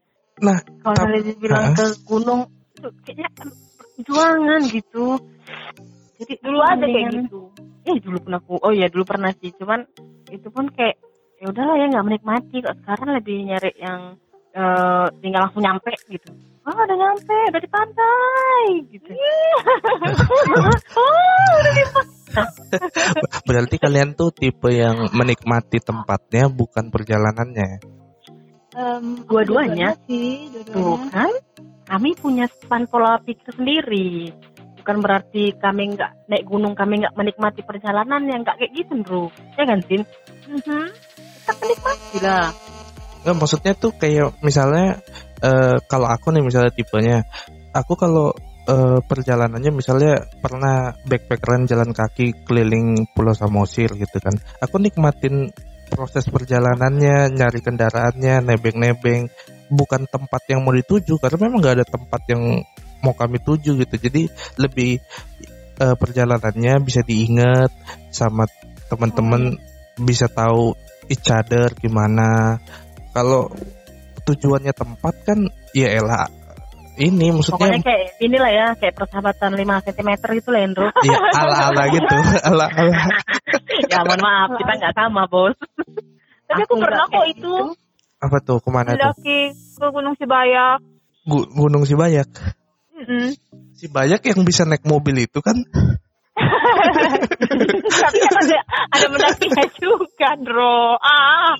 [0.43, 2.41] Nah, kalau tap- misalnya bilang ke gunung,
[2.81, 3.29] tuh kayaknya
[3.95, 5.21] perjuangan gitu.
[6.23, 7.41] Jadi Dulu ada kayak mendingan- gitu.
[7.83, 9.51] Eh dulu pun aku, oh iya dulu pernah sih.
[9.53, 9.83] Cuman
[10.27, 10.95] itu pun kayak
[11.37, 12.57] ya udahlah ya nggak menikmati.
[12.59, 14.15] Kok sekarang lebih nyari yang
[14.51, 16.31] eh, tinggal langsung nyampe gitu.
[16.63, 19.11] Oh udah nyampe, udah di pantai gitu.
[20.95, 22.11] oh udah di pantai.
[23.47, 27.83] berarti kalian tuh tipe yang menikmati tempatnya bukan perjalanannya.
[28.73, 29.93] Em, Dua-duanya.
[29.93, 31.09] dua-duanya sih, Tuh dua-duanya.
[31.11, 31.31] kan,
[31.85, 34.33] kami punya span pola pikir sendiri.
[34.83, 39.31] Bukan berarti kami nggak naik gunung, kami nggak menikmati perjalanan yang nggak kayak gitu, bro.
[39.55, 39.79] Ya kan?
[39.79, 40.85] Mhm.
[40.91, 42.51] Kita menikmati lah.
[43.23, 44.99] Nggak, maksudnya tuh kayak misalnya
[45.39, 47.23] eh, kalau aku nih misalnya tipenya,
[47.71, 48.35] aku kalau
[48.67, 54.35] eh, perjalanannya misalnya pernah backpackeran jalan kaki keliling Pulau Samosir gitu kan.
[54.59, 55.55] Aku nikmatin
[55.95, 59.31] proses perjalanannya, nyari kendaraannya, nebeng-nebeng,
[59.71, 62.61] bukan tempat yang mau dituju karena memang nggak ada tempat yang
[63.03, 63.95] mau kami tuju gitu.
[63.99, 64.97] Jadi lebih
[65.77, 67.69] eh, perjalanannya bisa diingat
[68.09, 68.47] sama
[68.87, 69.59] teman-teman
[69.99, 70.73] bisa tahu
[71.11, 72.57] each other gimana.
[73.13, 73.51] Kalau
[74.23, 75.39] tujuannya tempat kan
[75.75, 76.25] ya elah
[76.93, 80.87] ini maksudnya Pokoknya kayak inilah ya, kayak persahabatan 5 cm gitu lah, Endro.
[81.09, 83.01] ya ala-ala gitu, ala-ala.
[83.91, 85.57] ya mohon maaf, kita nggak sama, bos.
[86.45, 87.53] Tapi aku, nggak pernah kok itu gitu.
[88.21, 88.95] Apa tuh ke mana tuh?
[88.95, 90.77] mendaki ke Gunung Sibayak.
[91.25, 92.29] Gu- Gunung Sibayak.
[93.03, 93.35] Mm-mm.
[93.75, 95.59] Sibayak yang bisa naik mobil itu kan?
[97.93, 100.95] Tapi kan ada ada mendakinya juga, Bro.
[100.97, 101.53] Ah,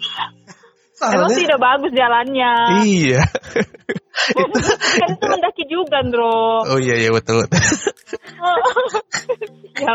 [1.04, 2.54] emang Soalnya tidak bagus jalannya.
[2.88, 3.22] iya.
[5.04, 6.64] kan itu mendaki juga, Bro.
[6.70, 7.44] Oh iya iya betul.
[7.44, 7.68] betul.
[9.78, 9.94] ya,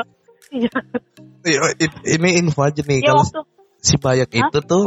[0.53, 0.73] ya,
[1.45, 3.41] Iya, i- ini info aja nih ya kalau waktu
[3.79, 4.51] Sibayak Hah?
[4.51, 4.85] itu tuh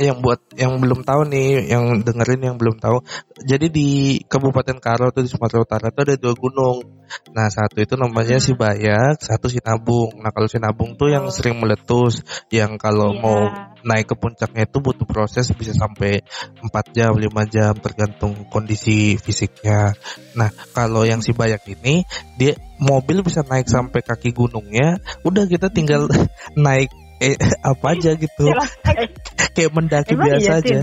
[0.00, 3.04] yang buat yang belum tahu nih, yang dengerin yang belum tahu.
[3.44, 3.88] Jadi di
[4.24, 7.02] Kabupaten Karo tuh di Sumatera Utara tuh ada dua gunung.
[7.36, 8.44] Nah, satu itu namanya Hmm.
[8.44, 10.16] Sibayak, satu Sinabung.
[10.24, 11.34] Nah, kalau Sinabung tuh yang Oh.
[11.34, 13.20] sering meletus, yang kalau Iya.
[13.20, 13.40] mau
[13.84, 16.24] naik ke puncaknya itu butuh proses bisa sampai
[16.62, 19.92] 4 jam, 5 jam tergantung kondisi fisiknya.
[20.38, 22.06] Nah, kalau yang Sibayak ini
[22.40, 26.08] dia mobil bisa naik sampai kaki gunungnya, udah kita tinggal
[26.56, 26.88] naik
[27.22, 27.36] eh,
[27.70, 28.44] apa aja gitu.
[28.82, 29.06] Kaki.
[29.54, 30.78] Kayak mendaki Emang biasa iya, aja.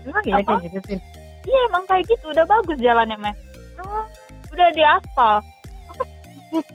[0.00, 0.52] Emang iya Apa?
[0.54, 1.00] kayak gitu Tin?
[1.40, 3.34] Iya emang kayak gitu udah bagus jalannya meh.
[3.80, 4.04] Oh,
[4.52, 5.34] udah di aspal.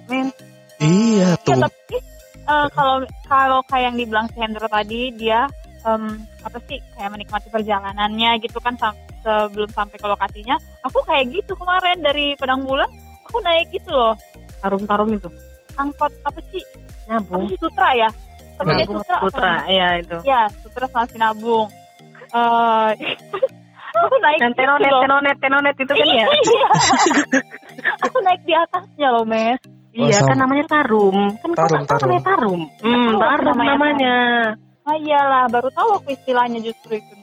[0.08, 0.28] Men,
[0.76, 1.56] Iya Ya, tuh.
[1.60, 1.98] tapi
[2.46, 5.48] eh, kalau kalau kayak yang dibilang si Hendro tadi dia
[5.84, 6.04] em,
[6.42, 10.56] apa sih kayak menikmati perjalanannya gitu kan sam- sebelum sampai ke lokasinya.
[10.84, 12.90] Aku kayak gitu kemarin dari Padang Bulan
[13.26, 14.14] aku naik gitu loh
[14.60, 15.30] tarum-tarum itu.
[15.76, 16.64] angkot apa sih
[17.06, 17.52] apa Nyambung.
[17.52, 18.10] sih Sutra ya?
[18.56, 19.52] Tapi dia Nyambung Sutra.
[19.64, 19.72] namanya?
[19.72, 20.18] ya itu.
[20.24, 21.68] Ya Sutra sama Sinabung.
[22.32, 22.90] Eh
[23.96, 26.26] aku naik Dan tenonet, tenonet, tenonet itu kan ya.
[26.28, 26.70] Iya.
[28.06, 29.60] aku naik di atasnya loh mes.
[29.96, 31.40] Oh, Iya kan namanya tarum.
[31.40, 32.04] Kan Tarum, tarum, tarum.
[32.04, 32.62] namanya tarum.
[32.84, 33.72] Hmm, Tahu tarum namanya.
[33.80, 34.16] namanya.
[34.84, 37.14] Ah iyalah baru tahu aku istilahnya justru itu.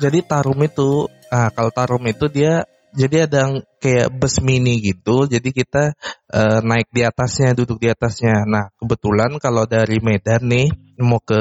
[0.00, 2.64] Jadi tarum itu, ah kalau tarum itu dia
[2.98, 5.30] jadi ada yang kayak bus mini gitu.
[5.30, 5.94] Jadi kita
[6.34, 8.42] eh, naik di atasnya, duduk di atasnya.
[8.42, 10.66] Nah kebetulan kalau dari Medan nih
[10.98, 11.38] mau ke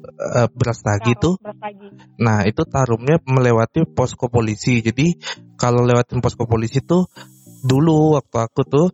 [0.00, 2.16] eh, Brastagi tuh, Berpagi.
[2.16, 4.80] nah itu tarumnya melewati posko polisi.
[4.80, 5.20] Jadi
[5.60, 7.04] kalau lewatin posko polisi tuh
[7.60, 8.86] dulu waktu aku tuh,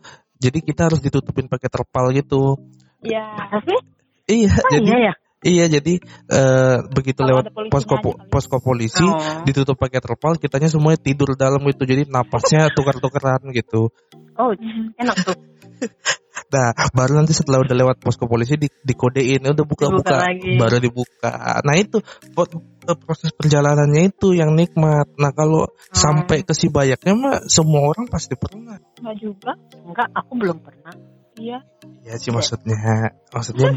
[0.43, 2.59] jadi kita harus ditutupin pakai terpal gitu.
[3.05, 3.25] Iya.
[3.39, 3.81] Masa sih?
[4.25, 5.15] Iya, Oh, jadi iya ya.
[5.45, 6.01] Iya jadi
[6.33, 7.95] eh, begitu Kalau lewat posko
[8.33, 9.45] posko polisi Oh.
[9.45, 13.93] ditutup pakai terpal kitanya semuanya tidur dalam gitu jadi napasnya tukar-tukaran gitu
[14.35, 14.51] Oh,
[14.99, 15.37] enak tuh.
[16.55, 20.23] nah baru nanti setelah udah lewat posko polisi di, dikodein udah buka-buka
[20.59, 25.95] baru dibuka nah itu eh, proses perjalanannya itu yang nikmat nah kalau Hmm.
[26.27, 29.53] sampai ke si bayaknya mah semua orang pasti pernah Enggak juga.
[29.87, 30.95] Enggak, aku belum pernah.
[31.35, 31.59] Iya.
[32.03, 32.75] ya sih maksudnya
[33.35, 33.71] maksudnya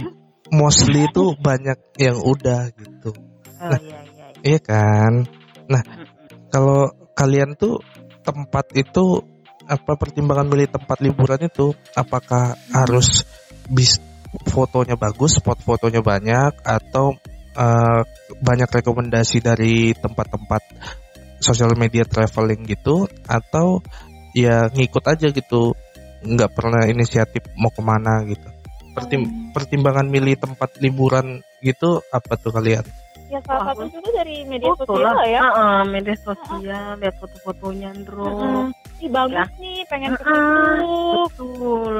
[0.53, 3.11] mostly itu banyak yang udah gitu
[3.57, 3.81] Oh Nah.
[3.81, 4.25] iya iya.
[4.37, 4.41] iya.
[4.45, 5.25] iya kan
[5.65, 6.05] Mm-mm.
[6.53, 7.81] kalau kalian tuh
[8.21, 9.25] tempat itu
[9.67, 13.27] apa pertimbangan milih tempat liburan itu apakah harus
[13.67, 13.99] bis
[14.47, 17.15] fotonya bagus, spot fotonya banyak atau
[17.55, 18.01] eh,
[18.39, 20.61] banyak rekomendasi dari tempat-tempat
[21.43, 23.81] sosial media traveling gitu atau
[24.31, 25.73] ya ngikut aja gitu
[26.21, 28.47] nggak pernah inisiatif mau ke mana gitu
[28.97, 31.27] Pertim- pertimbangan milih tempat liburan
[31.59, 32.81] gitu apa tuh kalian
[33.27, 35.27] Ya salah satu juga dari media Foto sosial lah.
[35.27, 35.41] ya.
[35.43, 38.23] Heeh, media sosial, lihat foto-fotonya, Andro.
[38.23, 38.65] Mm-mm.
[38.97, 39.45] Ih bagus Ya.
[39.59, 40.39] nih, pengen ke Heeh,
[40.79, 40.95] situ.
[41.27, 41.95] betul.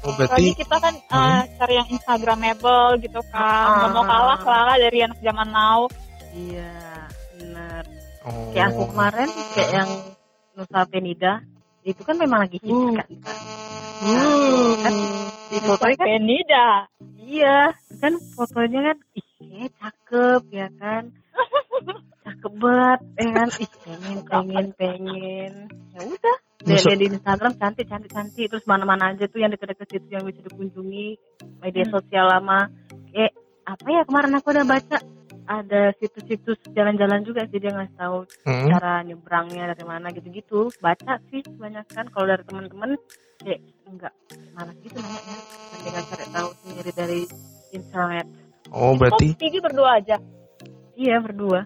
[0.00, 1.20] oh Tadi berarti kita kan Hmm.
[1.20, 3.66] eh, cari yang instagramable gitu kan.
[3.84, 4.08] Nggak mau Ah.
[4.08, 5.80] kalah lah dari anak zaman now.
[6.32, 6.72] Iya,
[7.36, 7.82] benar.
[8.24, 9.90] oh, Kayak aku kemarin, kayak yang
[10.52, 11.32] Nusa Penida,
[11.82, 12.96] itu kan memang lagi hits Hmm.
[12.96, 13.08] kan.
[14.02, 14.82] Hmm.
[14.82, 14.94] Kan
[15.52, 16.68] di fotonya kan, Penida.
[17.22, 17.58] iya,
[18.02, 21.02] kan fotonya kan, ih, kayaknya cakep ya kan.
[22.26, 23.48] cakep banget, ya kan.
[23.62, 25.52] Ih, pengen, pengen, pengen.
[25.94, 26.36] Ya udah,
[26.66, 28.46] lihat di Instagram cantik, cantik, cantik.
[28.50, 31.08] Terus mana-mana aja tuh yang deket-deket situ yang bisa dikunjungi.
[31.62, 31.94] Media Hmm.
[31.94, 32.66] sosial lama.
[33.14, 34.96] Kayak, apa ya kemarin aku udah baca
[35.52, 38.68] ada situs-situs jalan-jalan juga sih dia ngasih tahu Hmm?
[38.72, 40.72] cara nyebrangnya dari mana gitu-gitu.
[40.80, 42.96] Baca sih banyak kan kalau dari teman-teman
[43.38, 44.12] kayak enggak.
[44.52, 45.36] Malas gitu nanya
[45.72, 47.20] mendingan cari tahu sendiri dari
[47.70, 48.26] internet.
[48.72, 50.16] Oh berarti Kok Pigi berdua aja.
[50.94, 51.60] Iya berdua.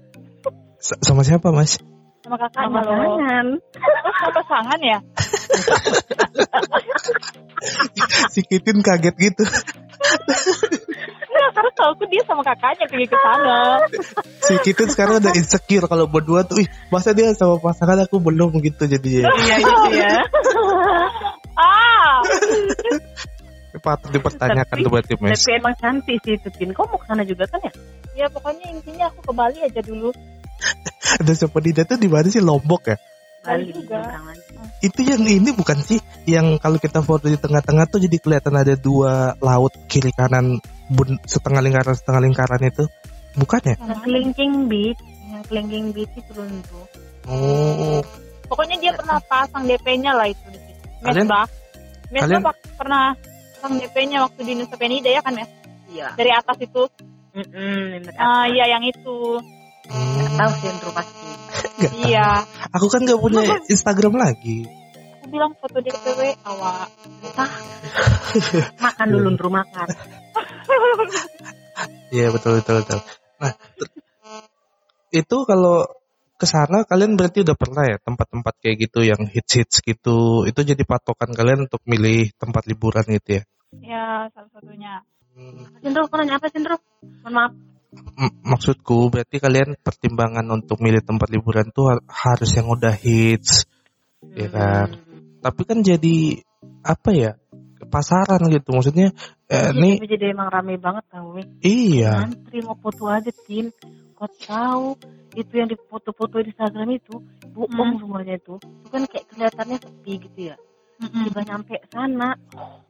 [0.79, 1.79] Sa- sama siapa mas?
[2.22, 2.90] Sama kakaknya sama loh.
[2.90, 3.46] pasangan
[4.07, 4.99] Oh, sama pasangan ya?
[8.33, 9.44] si Kitin kaget gitu
[11.57, 13.81] karena tahu aku dia sama kakaknya pergi ke sana.
[14.45, 18.61] si Kitin sekarang udah insecure kalau berdua tuh ih masa dia sama pasangan aku belum?
[18.61, 19.33] gitu jadinya.
[19.40, 20.16] Iya gitu ya.
[21.57, 22.21] Ah,
[23.81, 25.40] patut dipertanyakan tuh berarti mas.
[25.40, 27.73] tapi emang cantik sih itu Pin kau mau ke sana juga kan ya?
[28.12, 30.12] Ya pokoknya intinya aku ke Bali aja dulu.
[31.25, 32.45] ada Sepedida tuh di mana sih?
[32.45, 33.01] Lombok ya?
[33.40, 34.05] Bali juga.
[34.85, 35.97] itu yang ini bukan sih?
[36.29, 41.18] Yang kalau kita foto di tengah-tengah tuh jadi kelihatan ada dua laut kiri kanan bun,
[41.22, 42.85] setengah lingkaran setengah lingkaran itu
[43.35, 46.85] bukan ya yang kelingking beach yang kelingking beach itu tuh
[47.27, 48.01] oh
[48.46, 50.87] Pokoknya dia pernah pasang DP-nya lah itu di situ.
[51.03, 51.46] Mes Kalian- Bah.
[52.09, 53.05] Mes kalian- Bah pernah
[53.53, 55.51] pasang DP-nya waktu di Nusa Penida ya kan Mes?
[55.90, 56.87] iya Dari atas itu.
[57.35, 59.42] Mm-mm, Ah iya yang itu.
[59.87, 61.27] Hmm, tahu sih Andrew pasti.
[62.07, 62.46] Iya.
[62.70, 63.42] aku kan nggak punya
[63.75, 64.62] Instagram lagi
[65.27, 66.87] Aku bilang foto DPW awak.
[68.87, 69.89] makan dulu Andrew makan
[72.15, 73.03] Iya betul betul betul.
[73.43, 73.53] Nah,
[75.11, 75.83] itu kalau
[76.39, 80.47] ke sana kalian berarti udah pernah ya tempat-tempat kayak gitu yang hits-hits gitu.
[80.47, 83.43] Itu jadi patokan kalian untuk milih tempat liburan gitu ya.
[83.83, 85.03] Ya, salah satunya.
[85.35, 86.79] Hmm, Sindro, kau nanya apa Sindro?
[87.27, 87.53] Mohon maaf.
[88.15, 93.67] m- maksudku berarti kalian pertimbangan untuk milih tempat liburan tuh har- harus yang udah hits.
[94.37, 94.89] Iya kan?
[95.47, 96.43] Tapi kan jadi
[96.83, 97.33] apa ya?
[97.87, 98.69] pasaran gitu.
[98.75, 99.15] Maksudnya
[99.47, 101.43] eh, Iya, nih tapi jadi emang rame banget tau Mi.
[101.63, 102.27] iya.
[102.27, 103.71] Antri mau foto aja Tin.
[104.17, 104.97] Kau tahu
[105.37, 107.21] itu yang di foto-foto di Instagram itu
[107.53, 108.57] bohong semuanya itu.
[108.57, 110.57] Itu kan kayak kelihatannya sepi gitu ya.
[111.05, 111.29] Mm-mm.
[111.29, 112.33] Tiba nyampe sana.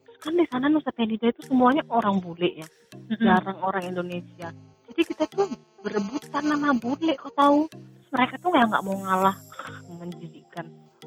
[0.07, 2.69] Terus kan di sana Nusa Penida itu semuanya orang bule ya.
[2.95, 3.27] Mm-mm.
[3.27, 4.55] jarang orang Indonesia.
[4.87, 5.51] Jadi kita tuh
[5.83, 7.67] berebutan nama bule kau tahu.
[7.67, 9.37] Terus mereka tuh kayak nggak mau ngalah.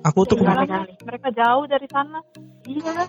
[0.07, 0.63] Aku tuh Iya.
[0.63, 0.95] kemarin.
[1.03, 2.19] Mereka jauh dari sana.
[2.63, 3.03] Iya.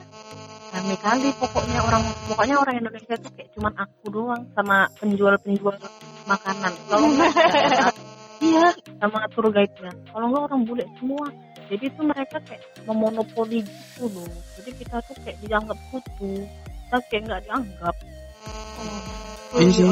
[0.71, 5.75] Rame kali pokoknya orang pokoknya orang Indonesia tuh kayak cuman aku doang sama penjual-penjual
[6.31, 6.73] makanan.
[6.87, 7.09] Kalau
[8.47, 8.71] iya
[9.03, 9.91] sama tour guide-nya.
[10.15, 11.27] Kalau nggak orang bule semua.
[11.71, 14.27] Jadi tuh mereka kayak memonopoli gitu loh.
[14.59, 16.47] Jadi kita tuh kayak dianggap kutu.
[16.87, 17.95] Kita kayak nggak dianggap.
[19.59, 19.91] Iya sih.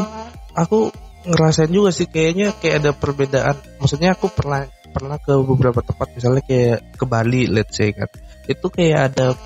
[0.55, 0.91] aku
[1.27, 3.57] ngerasain juga sih kayaknya kayak ada perbedaan.
[3.83, 4.67] Maksudnya aku pernah
[4.99, 8.11] pernah ke beberapa tempat misalnya kayak ke Bali let's say kan.
[8.51, 9.39] Itu kayak ada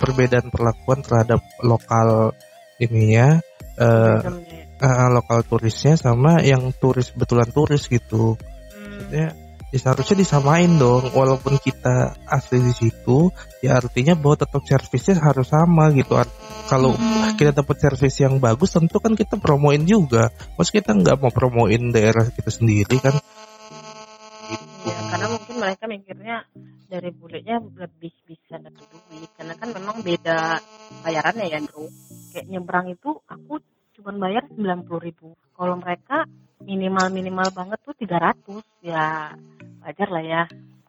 [0.00, 2.32] perbedaan perlakuan terhadap lokal
[2.80, 3.44] ininya
[3.76, 4.64] Sistemnya.
[4.80, 8.40] eh, lokal turisnya sama yang turis betulan turis gitu.
[8.40, 9.12] Hmm.
[9.12, 9.28] Ya,
[9.74, 15.50] ya seharusnya disamain dong walaupun kita asli di situ ya artinya bahwa tetap servisnya harus
[15.50, 16.14] sama gitu
[16.70, 17.34] kalau Mm-mm.
[17.34, 21.90] kita dapat servis yang bagus tentu kan kita promoin juga Mas kita nggak mau promoin
[21.90, 23.18] daerah kita sendiri kan.
[24.84, 26.36] Ya, karena mungkin mereka mikirnya
[26.84, 30.60] dari bulenya lebih bisa dapat duit karena kan memang beda
[31.00, 31.88] bayarannya ya bro.
[32.30, 33.58] Kayak nyebrang itu aku
[33.96, 35.32] cuma bayar 90.000 ribu.
[35.56, 36.28] Kalau mereka
[36.60, 39.32] minimal minimal banget tuh 300 ya
[39.80, 40.42] wajar lah ya.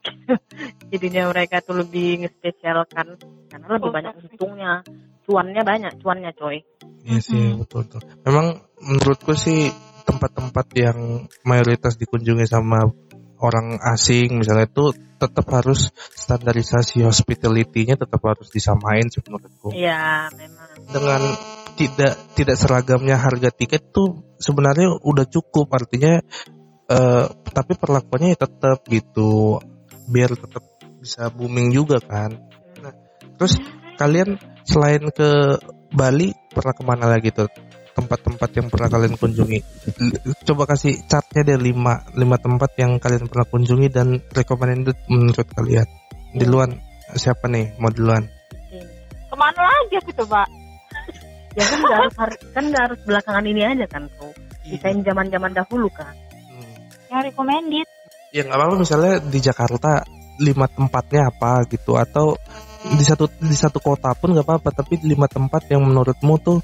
[0.91, 3.15] Jadinya mereka tuh lebih ngespesialkan
[3.47, 4.83] karena lebih Oh, banyak tapi- untungnya.
[5.25, 6.61] Cuannya banyak cuannya coy.
[7.01, 7.61] Iya sih Mm-mm.
[7.63, 9.69] betul betul memang menurutku sih
[10.05, 10.97] tempat-tempat yang
[11.41, 12.85] mayoritas dikunjungi sama
[13.45, 20.89] orang asing misalnya itu tetap harus standarisasi hospitality-nya tetap harus disamain sih menurutku iya memang.
[20.89, 21.21] Dengan
[21.75, 26.19] tidak tidak seragamnya harga tiket tuh sebenarnya udah cukup artinya
[26.89, 29.59] eh, tapi perlakuannya ya tetap gitu
[30.09, 30.63] biar tetap
[30.99, 32.33] bisa booming juga kan.
[32.81, 32.93] Nah,
[33.37, 33.61] terus
[34.01, 35.61] kalian selain ke
[35.95, 37.47] Bali pernah ke mana lagi tuh
[37.95, 39.59] tempat-tempat yang pernah kalian kunjungi?
[40.43, 45.87] Coba kasih chartnya deh lima lima tempat yang kalian pernah kunjungi dan recommended menurut kalian.
[46.35, 46.75] Duluan
[47.15, 47.79] siapa nih?
[47.79, 48.27] Mau duluan
[49.25, 50.43] Ke mana lagi aku coba?
[51.55, 54.27] ya kan nggak harus har- kan nggak harus belakangan ini aja kan bro
[54.67, 56.11] desain zaman zaman dahulu kan
[56.51, 56.67] Hmm.
[57.07, 57.87] Yang recommended.
[58.35, 60.03] ya nggak apa-apa misalnya di Jakarta
[60.43, 62.35] lima tempatnya apa gitu atau
[62.85, 66.59] di satu di satu kota pun nggak apa-apa tapi lima tempat yang menurutmu tuh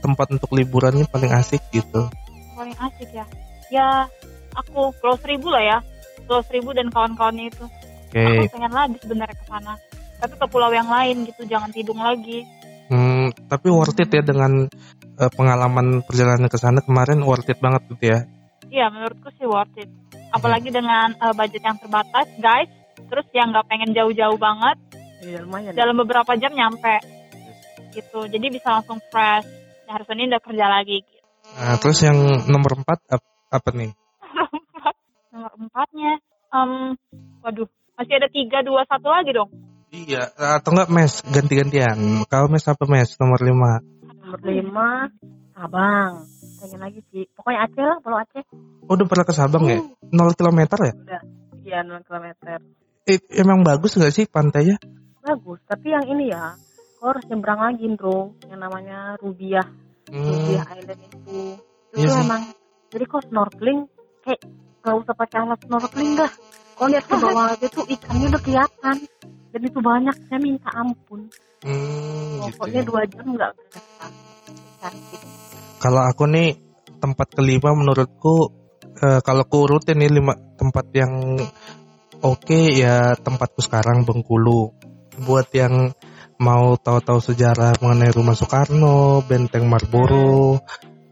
[0.00, 2.06] tempat untuk liburannya paling asik gitu
[2.56, 3.26] Paling asik ya.
[3.68, 4.08] Ya,
[4.56, 5.78] aku Pulau Seribu lah ya.
[6.24, 7.64] Pulau Seribu dan kawan-kawannya itu.
[8.08, 9.74] oke Aku pengen lagi sebenarnya ke sana.
[10.16, 12.48] Tapi ke pulau yang lain gitu, jangan tidung lagi.
[12.88, 14.64] Hmm, tapi worth it ya dengan
[15.20, 18.20] eh, pengalaman perjalanan ke sana kemarin worth it banget gitu ya
[18.66, 19.90] Iya, menurutku sih worth it.
[20.32, 22.70] Apalagi dengan eh, budget yang terbatas, guys.
[22.96, 24.80] Terus yang nggak pengen jauh-jauh banget,
[25.20, 25.76] Iya lumayan.
[25.76, 26.96] dalam beberapa jam nyampe.
[27.96, 28.18] Gitu.
[28.28, 29.48] Jadi bisa langsung fresh.
[29.88, 31.00] Nah, hari Senin udah kerja lagi.
[31.00, 31.24] Gitu.
[31.56, 32.18] nah, terus yang
[32.50, 33.94] nomor empat ap- apa nih
[35.32, 36.18] Nomor empatnya,
[36.50, 36.70] em,
[37.38, 39.48] waduh, masih ada tiga, dua, satu lagi dong.
[39.94, 44.88] iya atau enggak mes ganti-gantian kalau mes apa mes nomor lima Nomor lima
[45.56, 46.26] Sabang.
[46.60, 47.24] Pengen lagi sih.
[47.32, 48.44] Pokoknya Aceh lah, Pulau Aceh.
[48.84, 49.78] oh, udah pernah ke Sabang ya
[50.12, 50.94] 0 kilometer ya
[51.64, 52.58] Iya 0 kilometer.
[53.06, 54.76] Eh, emang bagus nggak sih pantainya
[55.22, 55.58] Bagus.
[55.66, 56.54] Tapi yang ini ya,
[57.12, 58.34] harus nyebrang lagi bro.
[58.48, 59.66] Yang namanya Rubiah.
[60.06, 61.38] Hmm, Rubiah Island itu.
[61.90, 62.24] Itu Iya tuh sih.
[62.26, 62.42] emang.
[62.86, 63.80] Jadi kau snorkeling,
[64.22, 64.40] kayak
[64.80, 66.30] gak usah pakai alat snorkeling dah.
[66.76, 68.96] Kau lihat ke bawah aja tuh ikannya udah kelihatan.
[69.50, 71.26] Dan itu banyak, saya minta ampun.
[71.64, 72.86] hmm, gitu Pokoknya ya.
[72.86, 74.06] dua jam nggak berasa.
[75.80, 76.48] Kalau aku nih
[77.00, 78.52] tempat kelima menurutku
[78.96, 81.12] eh, kalau ku rutin nih lima tempat yang
[82.20, 84.72] oke ya tempatku sekarang Bengkulu.
[85.16, 85.96] Buat yang
[86.36, 90.60] mau tahu-tahu sejarah mengenai rumah Soekarno, Benteng Marlboro,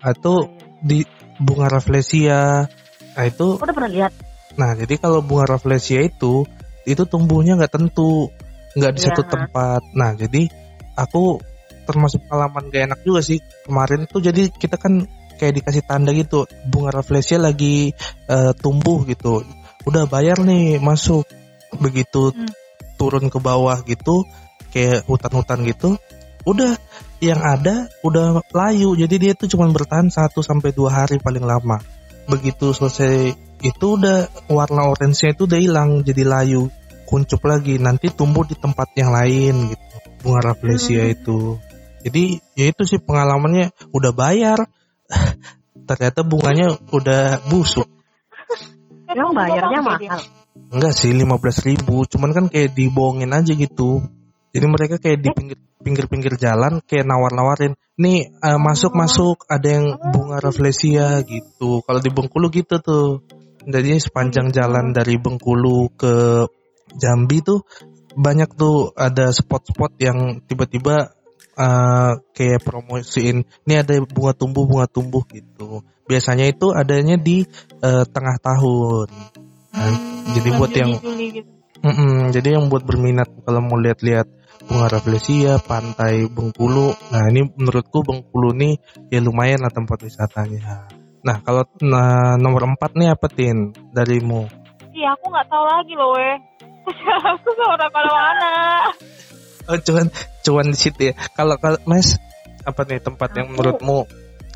[0.01, 0.53] atau
[0.85, 1.01] di
[1.41, 2.69] bunga rafflesia.
[3.15, 4.13] Nah itu, udah pernah lihat?
[4.55, 6.47] nah jadi kalau bunga rafflesia itu
[6.87, 8.31] itu tumbuhnya nggak tentu,
[8.79, 9.07] nggak di Iya.
[9.11, 9.83] satu tempat.
[9.99, 10.47] Nah jadi
[10.95, 11.43] aku
[11.85, 15.05] termasuk pengalaman gak enak juga sih kemarin tuh jadi kita kan
[15.37, 17.93] kayak dikasih tanda gitu bunga rafflesia lagi
[18.31, 19.45] eh, tumbuh gitu
[19.85, 21.29] udah bayar nih masuk
[21.77, 22.49] begitu Hmm.
[22.97, 24.25] turun ke bawah gitu
[24.75, 25.95] kayak hutan-hutan gitu
[26.45, 26.77] udah
[27.25, 28.95] yang ada udah layu.
[28.95, 31.81] Jadi dia tuh cuma bertahan 1 sampai dua hari paling lama.
[32.29, 33.33] Begitu selesai
[33.65, 36.69] itu udah warna orange itu udah hilang jadi layu.
[37.09, 39.85] Kuncup lagi nanti tumbuh di tempat yang lain gitu.
[40.25, 41.15] Bunga rafflesia Hmm.
[41.17, 41.39] itu.
[42.05, 42.25] Jadi
[42.57, 43.73] ya itu sih pengalamannya.
[43.93, 44.69] Udah bayar
[45.89, 47.89] ternyata bunganya udah busuk.
[49.09, 50.21] Emang bayarnya mahal.
[50.75, 52.09] enggak sih 15.000 ribu.
[52.09, 54.01] Cuman kan kayak dibohongin aja gitu
[54.55, 59.99] jadi mereka kayak di pinggir pinggir-pinggir jalan kayak nawar-nawarin nih eh, masuk masuk ada yang
[60.15, 61.83] bunga rafflesia gitu.
[61.83, 63.27] Kalau di Bengkulu gitu tuh.
[63.67, 66.47] Jadi sepanjang jalan dari Bengkulu ke
[66.95, 67.67] Jambi tuh
[68.15, 71.11] banyak tuh ada spot-spot yang tiba-tiba
[71.59, 75.83] eh, kayak promosiin ini ada bunga tumbuh bunga tumbuh gitu.
[76.07, 77.43] Biasanya itu adanya di
[77.83, 79.11] eh, tengah tahun.
[79.75, 79.95] Nah,
[80.39, 81.51] jadi buat yang Juli gitu.
[81.85, 84.25] Mm-mm, jadi yang buat berminat kalau mau lihat-lihat
[84.69, 86.93] bunga rafflesia, pantai Bengkulu.
[87.13, 88.75] Nah ini menurutku Bengkulu nih
[89.09, 90.89] ya lumayan lah tempat wisatanya.
[91.25, 94.45] Nah kalau nah, nomor empat nih apa tin darimu?
[94.95, 96.37] Iya, aku nggak tahu lagi loh, weh.
[97.33, 98.53] aku nggak pernah mana-mana.
[99.65, 100.07] Oh cuman
[100.45, 101.15] cuman di situ ya.
[101.33, 102.21] Kalau kalau Mas
[102.65, 103.99] apa nih tempat yang Aku- menurutmu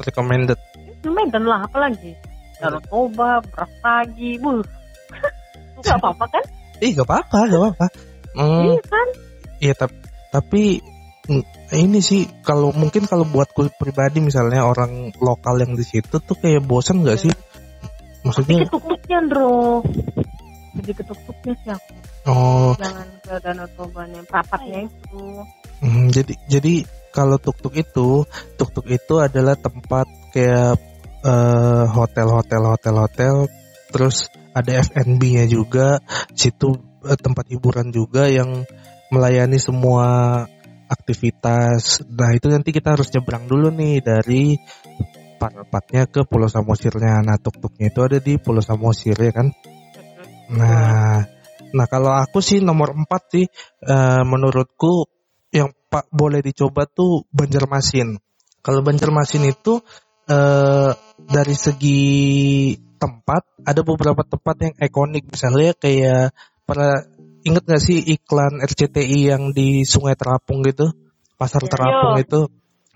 [0.04, 0.58] recommended?
[1.08, 2.12] Medan lah apalagi.
[2.58, 4.60] Danau Toba, Brastagi, buh.
[5.86, 6.44] Gak apa-apa kan?
[6.82, 7.86] Ih gak apa-apa, gak apa-apa.
[8.34, 9.08] Hmm, Iya kan?
[9.58, 9.96] Iya tapi
[10.28, 10.62] tapi
[11.76, 16.64] ini sih kalau mungkin kalau buatku pribadi misalnya orang lokal yang di situ tuh kayak
[16.64, 17.32] bosan nggak sih?
[17.32, 19.84] Tapi Maksudnya ketuk-tuknya, bro.
[20.78, 21.92] Jadi ketuk-tuknya sih aku.
[22.28, 25.22] oh Jangan ke Danau Toba yang prapatnya itu.
[25.84, 26.74] mm, jadi jadi
[27.12, 28.24] kalau tuk-tuk itu
[28.56, 30.76] tuk-tuk itu adalah tempat kayak
[31.24, 33.36] eh, hotel-hotel hotel-hotel
[33.88, 36.02] terus ada F&B-nya juga
[36.34, 38.66] situ eh, tempat hiburan juga yang
[39.12, 40.44] melayani semua
[40.88, 42.02] aktivitas.
[42.08, 44.56] Nah itu nanti kita harus nyebrang dulu nih dari
[45.38, 47.22] Parapatnya ke Pulau Samosirnya.
[47.22, 49.54] Nah tuk-tuknya itu ada di Pulau Samosir ya kan.
[50.48, 51.22] Nah,
[51.76, 53.46] nah kalau aku sih nomor 4 sih
[53.86, 55.06] eh, menurutku
[55.54, 58.18] yang pak boleh dicoba tuh Banjarmasin.
[58.64, 59.78] Kalau Banjarmasin itu
[60.26, 60.90] eh,
[61.28, 62.02] dari segi
[62.98, 66.34] tempat ada beberapa tempat yang ikonik misalnya kayak
[66.66, 67.06] pernah
[67.46, 70.90] inget gak sih iklan RCTI yang di Sungai Terapung gitu
[71.38, 71.70] pasar Ya.
[71.70, 72.24] Terapung Yo.
[72.24, 72.40] itu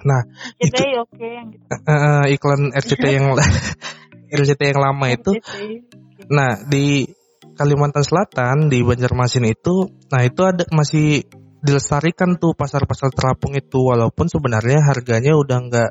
[0.03, 0.27] nah
[0.59, 1.63] Kita ya oke yang gitu.
[1.71, 3.27] eh, iklan RCTI yang
[4.35, 5.39] RCTI yang lama itu
[6.31, 7.05] Nah, di
[7.53, 11.27] Kalimantan Selatan di Banjarmasin itu, nah itu ada masih
[11.63, 15.91] dilestarikan tuh pasar-pasar terapung itu walaupun sebenarnya harganya udah nggak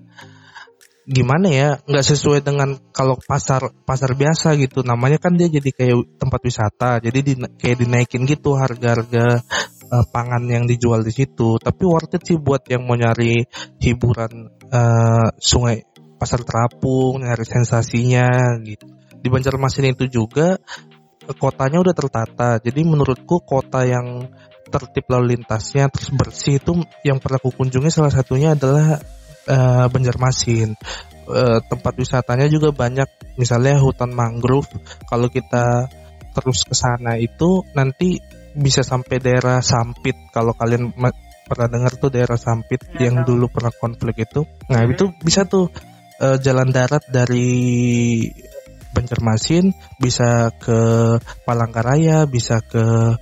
[1.05, 4.85] gimana ya nggak sesuai dengan kalau pasar pasar biasa gitu.
[4.85, 9.41] Namanya kan dia jadi kayak tempat wisata jadi di, kayak dinaikin gitu harga-harga
[9.89, 11.57] eh, pangan yang dijual di situ.
[11.57, 13.45] Tapi worth it sih buat yang mau nyari
[13.81, 15.85] hiburan eh, sungai
[16.21, 18.85] pasar terapung nyari sensasinya gitu.
[19.21, 20.61] Di Banjarmasin itu juga
[21.25, 22.49] eh, kotanya udah tertata.
[22.61, 24.29] Jadi menurutku kota yang
[24.71, 29.03] tertib lalu lintasnya terus bersih itu yang pernah aku kunjungi salah satunya adalah
[29.47, 30.75] eh, Banjarmasin
[31.31, 34.67] Eh, tempat wisatanya juga banyak misalnya hutan mangrove
[35.07, 35.87] kalau kita
[36.35, 38.19] terus ke sana itu nanti
[38.51, 40.91] bisa sampai daerah Sampit kalau kalian
[41.47, 43.37] pernah dengar tuh daerah Sampit Ya, yang tahu.
[43.37, 44.91] dulu pernah konflik itu nah Hmm.
[44.91, 45.71] itu bisa tuh
[46.19, 48.27] eh, jalan darat dari
[48.91, 49.71] Banjarmasin
[50.03, 50.79] bisa ke
[51.47, 53.15] Palangkaraya bisa ke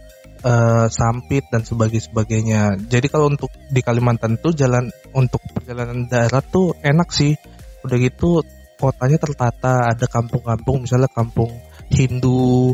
[0.44, 2.62] eh, Sampit dan sebagainya sebagainya.
[2.78, 7.36] Jadi kalau untuk di Kalimantan tuh jalan untuk perjalanan darat tuh enak sih.
[7.84, 8.44] Udah gitu
[8.80, 11.52] kotanya tertata ada kampung-kampung misalnya kampung
[11.92, 12.72] Hindu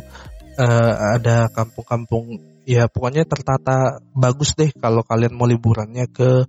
[0.58, 6.46] eh, ada kampung-kampung ya pokoknya tertata bagus deh kalau kalian mau liburannya ke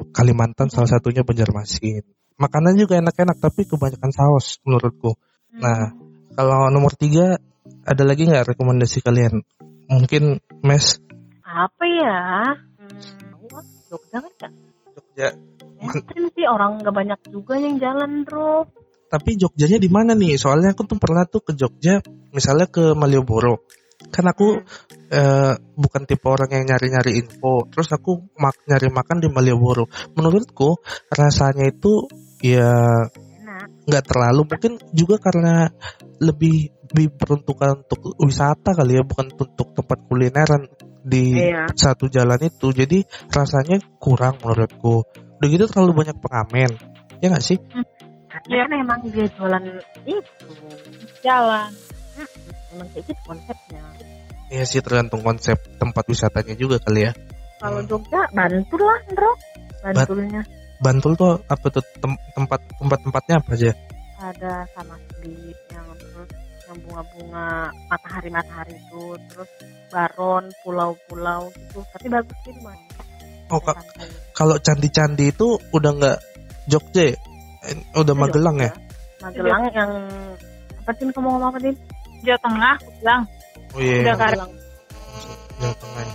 [0.00, 2.00] Kalimantan salah satunya Banjarmasin.
[2.40, 5.12] Makanan juga enak-enak tapi kebanyakan saus menurutku.
[5.60, 5.92] Nah
[6.32, 7.36] kalau nomor tiga
[7.84, 9.44] ada lagi nggak rekomendasi kalian
[9.90, 11.02] mungkin mes
[11.42, 12.18] Apa ya?
[12.78, 13.02] Hmm,
[13.90, 14.54] Jogja kan?
[14.94, 15.34] Jogja
[15.80, 18.68] Ekstrim sih orang nggak banyak juga yang jalan bro.
[19.10, 20.38] tapi Jogjanya di mana nih?
[20.38, 21.98] Soalnya aku tuh pernah tuh ke Jogja,
[22.30, 23.66] misalnya ke Malioboro.
[24.12, 24.62] Kan aku
[25.10, 27.66] eh, bukan tipe orang yang nyari-nyari info.
[27.74, 29.90] Terus aku mak nyari makan di Malioboro.
[30.14, 30.78] Menurutku
[31.10, 32.06] rasanya itu
[32.38, 32.70] ya
[33.88, 34.46] nggak terlalu.
[34.46, 35.74] Mungkin juga karena
[36.20, 40.68] lebih diperuntukkan untuk wisata kali ya, bukan untuk tempat kulineran
[41.00, 41.72] di Iya.
[41.72, 42.70] satu jalan itu.
[42.70, 43.00] Jadi
[43.32, 45.08] rasanya kurang menurutku.
[45.40, 46.70] Udah gitu terlalu banyak pengamen.
[47.18, 47.56] Ya nggak sih?
[48.46, 48.64] Iya.
[48.64, 49.62] kan emang dia jualan
[50.06, 50.22] itu
[51.20, 51.70] jalan
[52.72, 53.82] emang kayak gitu konsepnya
[54.48, 57.12] Iya sih tergantung konsep tempat wisatanya juga kali ya.
[57.58, 57.90] kalau Hmm.
[57.90, 59.32] Jogja Bantul lah bro
[59.82, 60.42] Bantulnya
[60.80, 63.70] Bantul tuh apa tuh tem- tempat tempat tempatnya apa aja?
[64.20, 66.30] Ada sama slip yang terus
[66.68, 67.48] yang bunga-bunga
[67.88, 69.50] matahari matahari itu terus
[69.88, 72.78] baron pulau-pulau gitu tapi bagus sih mas
[73.50, 73.82] Oh ka-
[74.30, 76.18] kalau candi-candi itu udah nggak
[76.70, 77.18] Jogja, ya?
[77.66, 78.70] Eh, udah Magelang ya?
[79.18, 79.90] Magelang yang
[80.78, 81.74] apa sih kamu ngomong apa sih
[82.22, 83.22] Jawa Tengah bilang
[83.74, 84.06] Oh iya.
[84.06, 84.14] Udah.
[84.14, 84.50] Magelang
[85.58, 86.02] Jawa Tengah.
[86.06, 86.14] ya.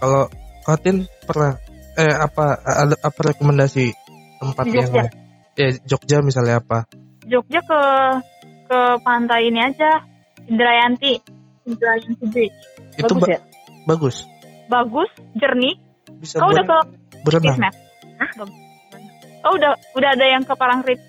[0.00, 0.22] Kalau
[0.64, 0.96] Katin
[1.28, 1.52] pernah
[1.92, 3.92] eh apa ada apa rekomendasi
[4.40, 5.12] tempat Di yang lain?
[5.52, 6.88] Ya Jogja misalnya apa?
[7.28, 7.80] Jogja ke
[8.66, 10.00] ke pantai ini aja
[10.48, 11.20] Indrayanti
[11.68, 12.56] Indrayanti Beach
[12.96, 13.40] Itu bagus ba- ya
[13.84, 14.16] bagus.
[14.66, 15.76] bagus jernih
[16.18, 17.56] Bisa kau udah ber- ke berenang.
[17.60, 17.74] Kismet
[19.44, 21.04] oh udah udah ada yang ke Parangtritis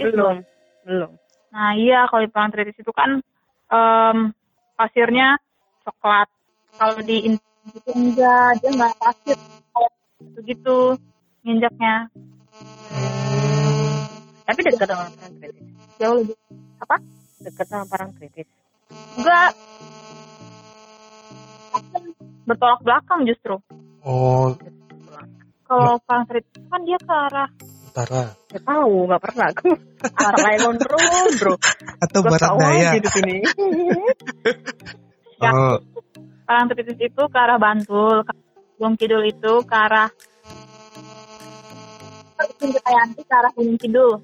[0.00, 0.40] belum
[0.86, 1.10] belum
[1.52, 3.20] Nah iya kalau di Parangtritis itu kan
[3.72, 4.18] em,
[4.76, 5.40] pasirnya
[5.88, 6.28] coklat.
[6.76, 9.38] Kalau di in- itu enggak, dia enggak pasir.
[10.36, 10.76] Begitu
[11.42, 12.12] nginjaknya
[14.46, 15.64] tapi dekat sama Parangtritis
[15.98, 16.36] jauh lebih
[17.42, 18.48] dekat sama Parangtritis
[19.18, 19.50] enggak
[22.46, 23.58] bertolak belakang justru.
[24.06, 24.54] Oh,
[25.66, 27.50] Kalau Parangtritis kan dia ke arah
[27.90, 29.68] utara Gak tahu, gak pernah aku.
[30.06, 30.98] Asal Lailon bro,
[31.42, 31.54] bro.
[31.98, 32.90] atau Gua barat daya?
[32.96, 33.36] di sini.
[35.36, 35.52] Ya.
[35.52, 35.76] Oh,
[36.48, 38.24] Parangtritis itu ke arah Bantul,
[38.80, 40.08] Gunung Kidul itu ke arah
[42.64, 44.16] Indrayanti ke arah Gunung Kidul.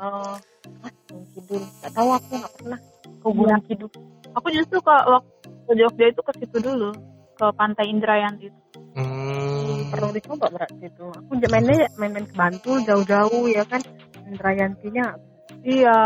[0.00, 0.32] Oh,
[0.80, 1.62] ah, Gunung Kidul.
[1.84, 2.78] Gak tahu aku gak pernah
[3.20, 3.90] ke Gunung Kidul.
[4.32, 5.30] Aku justru ke waktu
[5.68, 6.90] ke Jogja itu ke situ dulu,
[7.36, 8.60] ke Pantai Indrayanti itu.
[8.96, 11.04] hmm, Perlu dicoba berarti itu.
[11.04, 13.82] Aku mainnya main-main ke Bantul jauh-jauh ya kan.
[14.24, 15.04] Indrayantinya
[15.60, 15.96] Iya,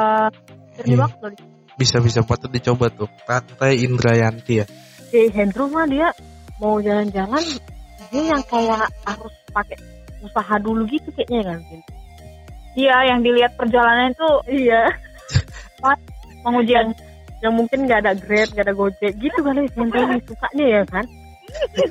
[0.75, 1.03] jernih Iya.
[1.07, 1.31] banget loh.
[1.75, 4.67] bisa bisa patut dicoba tuh Pantai Indrayanti ya.
[5.11, 6.11] si Hendro mah dia
[6.59, 7.43] mau jalan-jalan
[8.11, 9.79] dia yang kayak harus pakai
[10.23, 11.59] usaha dulu gitu kayaknya kan?
[12.75, 14.91] Iya, yang dilihat perjalanan itu iya
[16.43, 16.93] pengujian.
[17.39, 21.05] yang mungkin nggak ada Grab nggak ada Gojek gitu kali Hendro ini sukanya ya kan
[21.55, 21.87] Eh,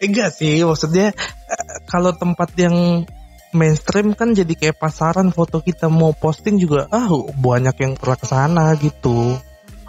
[0.04, 1.10] Enggak sih, maksudnya
[1.48, 3.02] eh, kalau tempat yang
[3.50, 8.26] mainstream kan jadi kayak pasaran foto kita mau posting juga ah banyak yang pernah ke
[8.26, 9.38] sana gitu.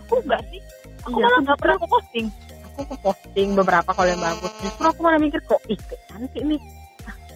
[0.02, 0.62] Aku enggak sih.
[1.04, 2.26] Aku Iya, malah aku nggak pernah aku posting.
[2.66, 6.44] aku ke posting beberapa kalau yang bagus justru aku malah mikir kok ih kayak cantik
[6.44, 6.60] nih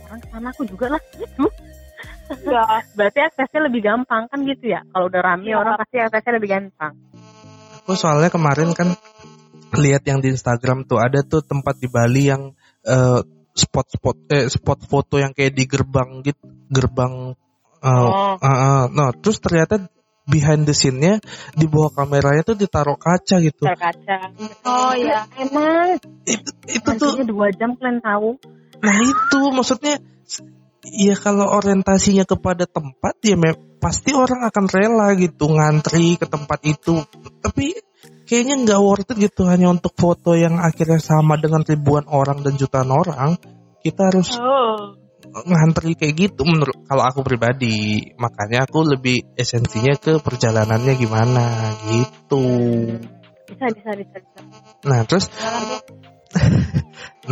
[0.10, 1.46] orang ke sana aku juga lah gitu
[2.30, 2.86] Iya.
[2.94, 5.58] berarti aksesnya lebih gampang kan gitu ya kalau udah rame Iya.
[5.58, 6.94] orang pasti aksesnya lebih gampang
[7.82, 8.94] Aku soalnya kemarin kan
[9.82, 12.54] lihat yang di Instagram tuh ada tuh tempat di Bali yang
[12.86, 13.20] eh,
[13.58, 17.34] spot-spot eh spot foto yang kayak di gerbang gitu, gerbang
[17.82, 18.82] eh, oh ah, ah.
[18.94, 19.90] nah terus ternyata
[20.30, 21.18] behind the scene-nya
[21.58, 23.66] di bawah kameranya tuh ditaruh kaca gitu.
[23.66, 24.30] terkaca
[24.70, 25.26] Oh iya.
[25.42, 25.98] emang
[26.30, 28.38] Itu itu tuh nantinya dua jam kalian tahu
[28.80, 30.00] Nah itu maksudnya
[30.88, 33.36] ya kalau orientasinya kepada tempat ya
[33.80, 37.04] pasti orang akan rela gitu ngantri ke tempat itu.
[37.44, 37.76] Tapi
[38.28, 42.56] kayaknya nggak worth it gitu hanya untuk foto yang akhirnya sama dengan ribuan orang dan
[42.56, 43.36] jutaan orang.
[43.80, 44.96] Kita harus Oh.
[45.30, 48.12] ngantri kayak gitu menurut kalau aku pribadi.
[48.16, 51.46] Makanya aku lebih esensinya ke perjalanannya gimana
[51.92, 52.44] gitu.
[53.50, 54.40] bisa bisa bisa bisa
[54.86, 55.26] Nah terus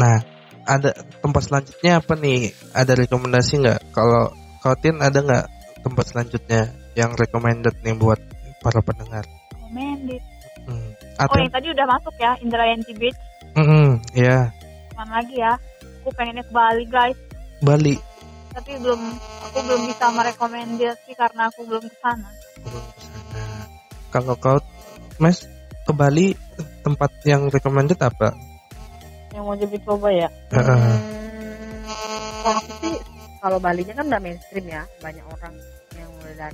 [0.02, 0.22] Nah,
[0.68, 0.92] ada
[1.24, 2.52] tempat selanjutnya apa nih?
[2.76, 3.80] Ada rekomendasi nggak?
[3.96, 5.46] Kalau Kautin ada nggak
[5.82, 8.20] tempat selanjutnya yang recommended nih buat
[8.60, 9.24] para pendengar?
[9.56, 10.22] Recommended.
[10.68, 10.92] Hmm.
[11.18, 13.20] Oh Atau, yang tadi udah masuk ya Indrayanti Beach.
[13.56, 14.54] Mm-mm, ya
[14.92, 15.56] Ke mana lagi ya?
[16.04, 17.18] Aku pengennya ke Bali guys.
[17.64, 17.96] Bali.
[18.54, 19.02] Tapi belum,
[19.50, 22.30] aku belum bisa merekomendasi karena aku belum ke sana.
[22.62, 23.44] Belum ke sana.
[24.12, 24.58] Kalau kau,
[25.22, 25.46] Mas,
[25.86, 26.34] ke Bali
[26.82, 28.34] tempat yang recommended apa?
[29.38, 30.30] Yang mau jadi coba ya?
[30.50, 30.78] Heeh.
[30.82, 32.96] Hmm, kalau aku sih
[33.38, 35.54] kalau Balinya kan udah mainstream ya banyak orang
[35.94, 36.50] yang udah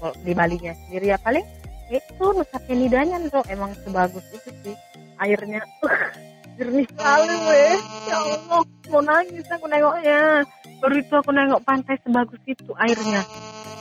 [0.00, 1.46] kalau di Balinya sendiri ya paling
[1.90, 4.76] itu Nusa Penidanya tuh emang sebagus itu sih
[5.22, 5.62] airnya.
[6.58, 7.76] Jernih sekali weh.
[8.10, 10.44] Ya Allah mau nangis aku nengoknya.
[10.80, 13.22] Baru itu aku nengok pantai sebagus itu airnya.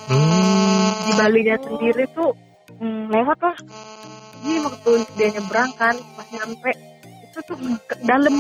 [0.09, 2.33] Hmm, di Balinya sendiri tuh
[2.77, 3.57] hmm, lewat lah.
[4.39, 6.71] Ini waktu dia nyebrang kan pas nyampe
[7.29, 7.57] itu tuh
[8.03, 8.35] dalam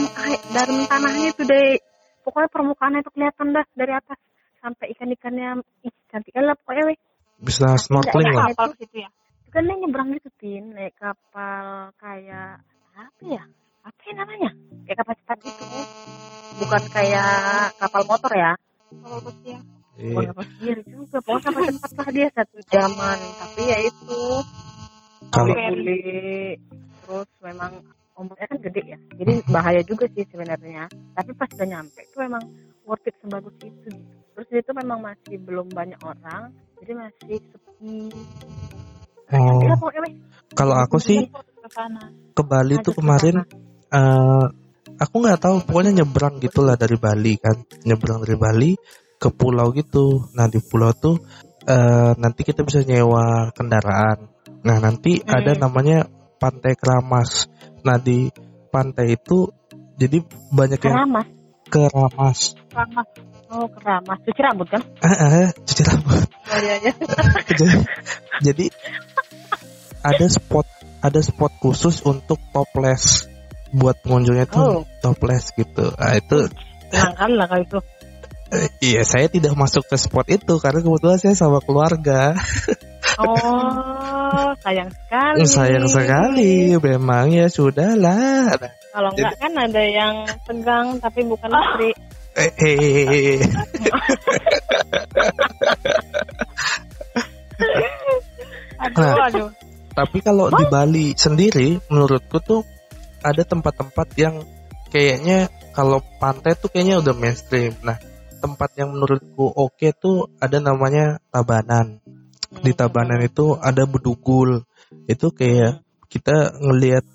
[0.49, 1.77] dalam tanahnya itu deh
[2.25, 4.17] pokoknya permukaannya itu kelihatan dah dari atas
[4.59, 6.97] sampai ikan-ikannya ih cantik lah pokoknya weh
[7.39, 8.51] bisa snorkeling lah.
[8.51, 9.09] Kapal ke situ ya.
[9.39, 12.59] itu kan nyebrang gitu tin naik kapal kayak
[12.97, 13.43] apa ya
[13.85, 14.51] apa ya namanya
[14.83, 15.65] kayak kapal cepat itu
[16.59, 18.51] bukan kayak kapal motor ya
[18.89, 19.61] Kapal pesiar.
[19.99, 20.15] Iya.
[20.15, 23.17] Beberapa kiri juga, pokoknya sampai cepat lah dia satu jaman.
[23.37, 24.21] Tapi ya itu,
[25.29, 25.53] Kalau
[27.05, 27.73] terus memang
[29.19, 30.87] Jadi bahaya juga sih sebenarnya.
[31.13, 32.43] Tapi pas udah nyampe itu memang
[32.87, 33.67] worth it sebagus itu.
[33.67, 33.89] gitu.
[34.39, 38.07] Terus itu memang masih belum banyak orang, jadi masih sepi.
[39.29, 39.61] Oh.
[39.61, 39.75] Ya,
[40.57, 41.27] kalau aku sih
[42.33, 43.45] ke Bali tuh kemarin
[43.93, 44.45] eh
[44.97, 48.71] aku nggak tahu pokoknya nyebrang gitulah dari Bali kan nyebrang dari Bali
[49.21, 51.21] ke pulau gitu nah di pulau tuh
[51.69, 54.33] eh nanti kita bisa nyewa kendaraan
[54.65, 55.29] nah nanti Hmm.
[55.29, 56.09] ada namanya
[56.41, 57.45] Pantai Keramas
[57.85, 58.33] nah di
[58.69, 59.49] pantai itu
[59.99, 61.27] jadi banyak yang Keramas.
[61.69, 62.39] keramas.
[63.49, 64.17] Oh, keramas.
[64.23, 64.81] Cuci rambut kan?
[65.01, 66.91] ah, ah, cuci rambut Oh iya, iya.
[67.49, 67.65] jadi,
[68.45, 68.65] jadi
[69.99, 70.65] ada spot
[71.01, 73.25] ada spot khusus untuk toples
[73.69, 74.81] buat pengunjungnya tuh Oh.
[75.01, 76.49] toples gitu nah itu
[76.89, 77.79] kali lah kalau itu.
[78.49, 82.33] Eh, Iya, saya tidak masuk ke spot itu karena kebetulan saya sama keluarga.
[83.19, 85.43] Oh, sayang sekali.
[85.43, 88.55] Sayang sekali, memang ya sudahlah.
[88.95, 91.91] Kalau enggak kan ada yang tegang tapi bukan istri.
[92.39, 93.43] Eh, eh,
[98.79, 99.27] Aduh, Nah.
[99.27, 99.49] aduh.
[99.91, 102.63] Tapi kalau di Bali sendiri, menurutku tuh
[103.19, 104.39] ada tempat-tempat yang
[104.87, 107.75] kayaknya kalau pantai tuh kayaknya udah mainstream.
[107.83, 107.99] Nah,
[108.39, 111.99] tempat yang menurutku oke tuh ada namanya Tabanan.
[112.49, 114.65] Di Tabanan itu ada bedugul.
[115.05, 117.05] Itu kayak kita ngelihat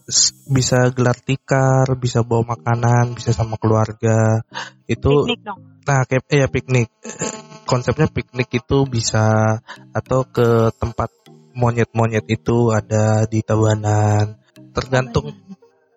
[0.47, 4.47] bisa gelar tikar, bisa bawa makanan, bisa sama keluarga.
[4.87, 5.75] Itu Piknik dong.
[5.85, 6.89] Nah, kayak ya piknik.
[7.69, 9.59] Konsepnya piknik itu bisa
[9.93, 11.13] atau ke tempat
[11.53, 14.41] monyet-monyet itu ada di Tabanan.
[14.73, 15.35] Tergantung.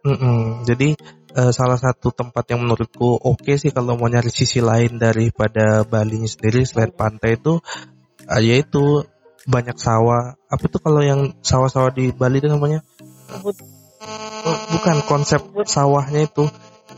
[0.04, 0.68] Mm-mm.
[0.68, 0.98] Jadi
[1.38, 6.24] eh, salah satu tempat yang menurutku oke sih kalau mau nyari sisi lain daripada Bali
[6.26, 7.60] sendiri selain pantai itu
[8.28, 9.04] eh, yaitu
[9.48, 10.36] banyak sawah.
[10.52, 12.84] Apa tuh kalau yang sawah-sawah di Bali itu namanya?
[13.32, 16.46] Oh, bukan konsep sawahnya itu.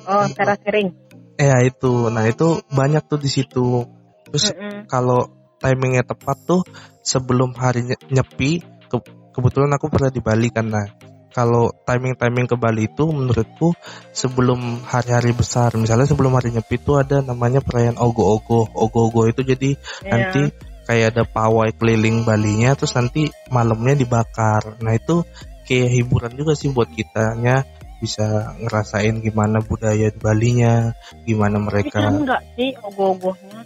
[0.10, 0.98] Oh, teras kering.
[1.40, 2.10] Ya itu.
[2.12, 3.86] Nah, itu banyak tuh di situ.
[4.28, 4.90] Terus Mm-mm.
[4.90, 5.30] kalau
[5.62, 6.62] timingnya tepat tuh
[7.04, 10.88] sebelum hari nye- nyepi ke- kebetulan aku pernah di Bali nah
[11.30, 13.78] kalau timing timing ke Bali itu menurutku
[14.12, 19.78] sebelum hari-hari besar misalnya sebelum hari nyepi itu ada namanya perayaan ogo-ogo ogo-ogo itu jadi
[19.78, 20.10] Iya.
[20.10, 20.42] nanti
[20.90, 24.82] kayak ada pawai keliling Balinya terus nanti malamnya dibakar.
[24.82, 25.22] Nah itu
[25.70, 27.62] kayak hiburan juga sih buat kitanya
[28.02, 30.98] bisa ngerasain gimana budaya di Balinya
[31.30, 33.62] gimana Tapi mereka serem nggak sih ogoh-ogohnya?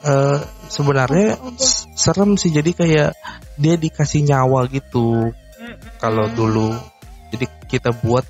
[0.00, 1.26] Eh, sebenarnya
[1.98, 2.54] serem sih.
[2.54, 3.10] Jadi kayak
[3.58, 5.34] dia dikasih nyawa gitu.
[5.98, 6.78] Kalau dulu
[7.34, 8.22] jadi kita buat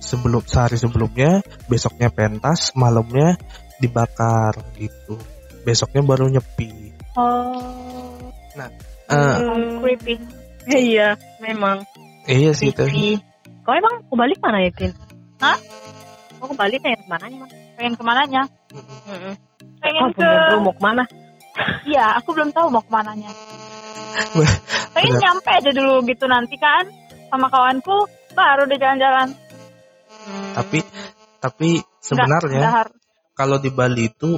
[0.00, 3.36] sebelum sehari sebelumnya besoknya pentas malamnya
[3.76, 5.20] dibakar gitu.
[5.68, 6.87] Besoknya baru nyepi
[7.18, 8.30] Oh,
[9.08, 10.14] Eh, Hmm, creepy.
[10.68, 11.80] Iya, memang.
[12.28, 12.84] iya sih itu.
[13.64, 14.92] Kau emang ke Bali mana ya, Tin?
[15.40, 15.56] Hah?
[16.36, 17.50] Kau ke Bali kayak ke mana emang?
[17.74, 18.42] Pengen ke mananya?
[18.70, 19.32] Mm-mm.
[19.80, 20.20] Pengen Oh, ke...
[20.20, 21.04] belum tahu mau ke mana?
[21.88, 23.30] Iya, aku belum tahu mau ke mananya.
[24.36, 24.52] Wah,
[24.94, 26.84] Pengen nyampe aja dulu gitu nanti kan
[27.28, 27.96] sama kawanku
[28.32, 29.28] baru udah jalan-jalan.
[30.08, 30.52] Hmm.
[30.52, 30.78] tapi
[31.38, 31.68] tapi
[32.02, 32.84] sebenarnya
[33.32, 34.36] kalau di Bali itu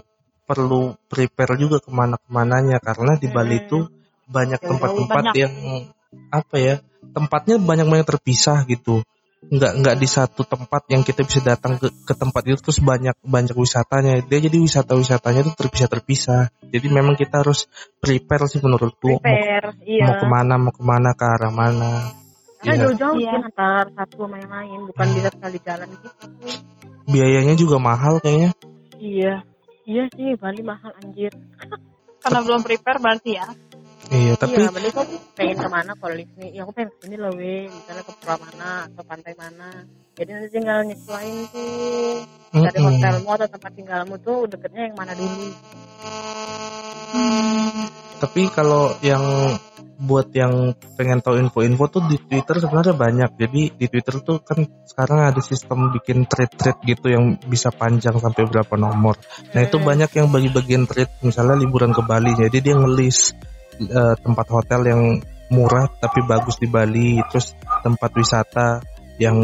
[0.51, 3.64] perlu prepare juga ke mana-kemananya karena di Bali Hmm.
[3.70, 3.78] itu
[4.26, 5.34] banyak Jauh-jauh tempat-tempat banyak.
[5.38, 5.53] yang
[6.34, 6.74] apa ya
[7.14, 9.07] tempatnya banyak-banyak terpisah gitu
[9.40, 13.16] nggak nggak di satu tempat yang kita bisa datang ke, ke tempat itu terus banyak
[13.24, 17.64] banyak wisatanya dia jadi wisata-wisatanya itu terpisah-terpisah jadi memang kita harus
[17.98, 20.05] prepare sih menurutku mau, prepare, iya.
[20.12, 21.92] mau ke mana mau ke mana ke arah mana
[22.61, 22.80] Karena Iya.
[22.84, 23.30] jauh-jauh Iya.
[23.32, 26.09] sih antar satu lain, bukan bisa sekali jalan gitu.
[27.09, 28.53] biayanya juga mahal kayaknya
[29.01, 29.34] Iya.
[29.91, 31.34] Iya sih, Bali mahal anjir.
[32.22, 33.49] Karena belum prepare berarti ya.
[34.11, 36.55] iya tapi iya, Bali kok pengen ke mana kalau di sini?
[36.55, 37.66] Ya aku pengen ke sini loh, we.
[37.66, 39.82] Misalnya ke pulau mana atau pantai mana.
[40.14, 42.22] Jadi nanti tinggal nyesuaiin tuh
[42.55, 42.91] dari mm-mm.
[42.99, 45.49] hotelmu atau tempat tinggalmu tuh deketnya yang mana dulu.
[47.11, 47.86] Hmm.
[48.20, 49.24] Tapi kalau yang
[50.01, 53.30] buat yang pengen tahu info-info tuh di Twitter sebenarnya banyak.
[53.36, 58.48] Jadi di Twitter tuh kan sekarang ada sistem bikin thread-thread gitu yang bisa panjang sampai
[58.48, 59.20] berapa nomor.
[59.53, 62.32] Nah itu banyak yang bagi-bagian thread misalnya liburan ke Bali.
[62.32, 63.36] Jadi dia ngelis
[63.84, 65.03] eh, tempat hotel yang
[65.53, 67.20] murah tapi bagus di Bali.
[67.28, 67.53] Terus
[67.84, 68.80] tempat wisata
[69.20, 69.36] yang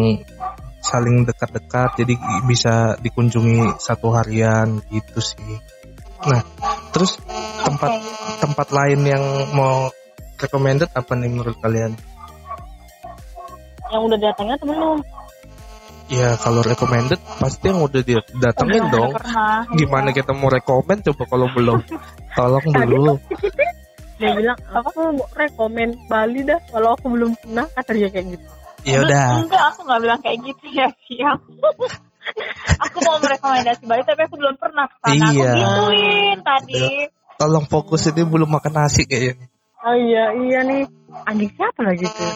[0.80, 2.14] saling dekat-dekat jadi
[2.48, 5.60] bisa dikunjungi satu harian gitu sih.
[6.24, 6.40] Nah
[6.96, 7.20] terus
[7.60, 7.92] tempat
[8.40, 9.92] tempat lain yang mau
[10.38, 11.92] recommended apa nih menurut kalian?
[13.92, 14.98] Yang udah datangnya atau belum?
[16.06, 19.10] Ya kalau recommended pasti yang udah didatengin Udah dong.
[19.18, 19.58] Pernah.
[19.74, 21.78] Gimana kita mau rekomend coba kalau belum?
[22.36, 23.18] tolong dulu.
[24.20, 28.46] dia bilang aku mau rekomen Bali dah kalau aku belum pernah kata dia kayak gitu
[28.86, 29.44] Ya udah.
[29.44, 31.42] Enggak, aku nggak bilang kayak gitu ya, siang.
[32.86, 35.26] aku mau merekomendasi Bali tapi aku belum pernah ke sana.
[35.26, 35.52] Aku Iya.
[35.58, 36.84] gituin tadi.
[37.36, 39.50] Tolong fokus ini belum makan nasi kayaknya.
[39.82, 40.82] Oh iya iya nih
[41.24, 42.32] anjing siapa lagi tuh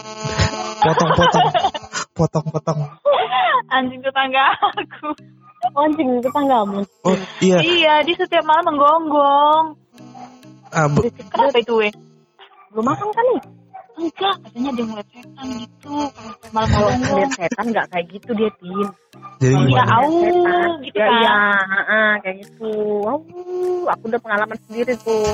[0.81, 1.45] Potong-potong.
[2.17, 2.79] Potong-potong.
[3.69, 5.13] Anjing tetangga aku.
[5.77, 7.61] Oh, anjing tetanggamu Oh iya.
[7.61, 9.77] Iya, dia setiap malam menggonggong.
[10.73, 11.93] Ah, bu- Kenapa itu, weh?
[12.73, 13.41] belum makan kan nih
[14.01, 15.93] Enggak, katanya dia ngeliat setan gitu.
[15.93, 18.87] Kalau setiap malam kalau lihat setan nggak kayak gitu dia tin
[19.37, 19.93] jadi Iya, gimana?
[19.97, 20.09] au,
[20.81, 21.17] gitu ya, kan.
[21.17, 21.35] iya
[21.65, 22.71] heeh, kayak gitu
[23.03, 23.21] au
[23.85, 25.25] aku udah pengalaman sendiri tuh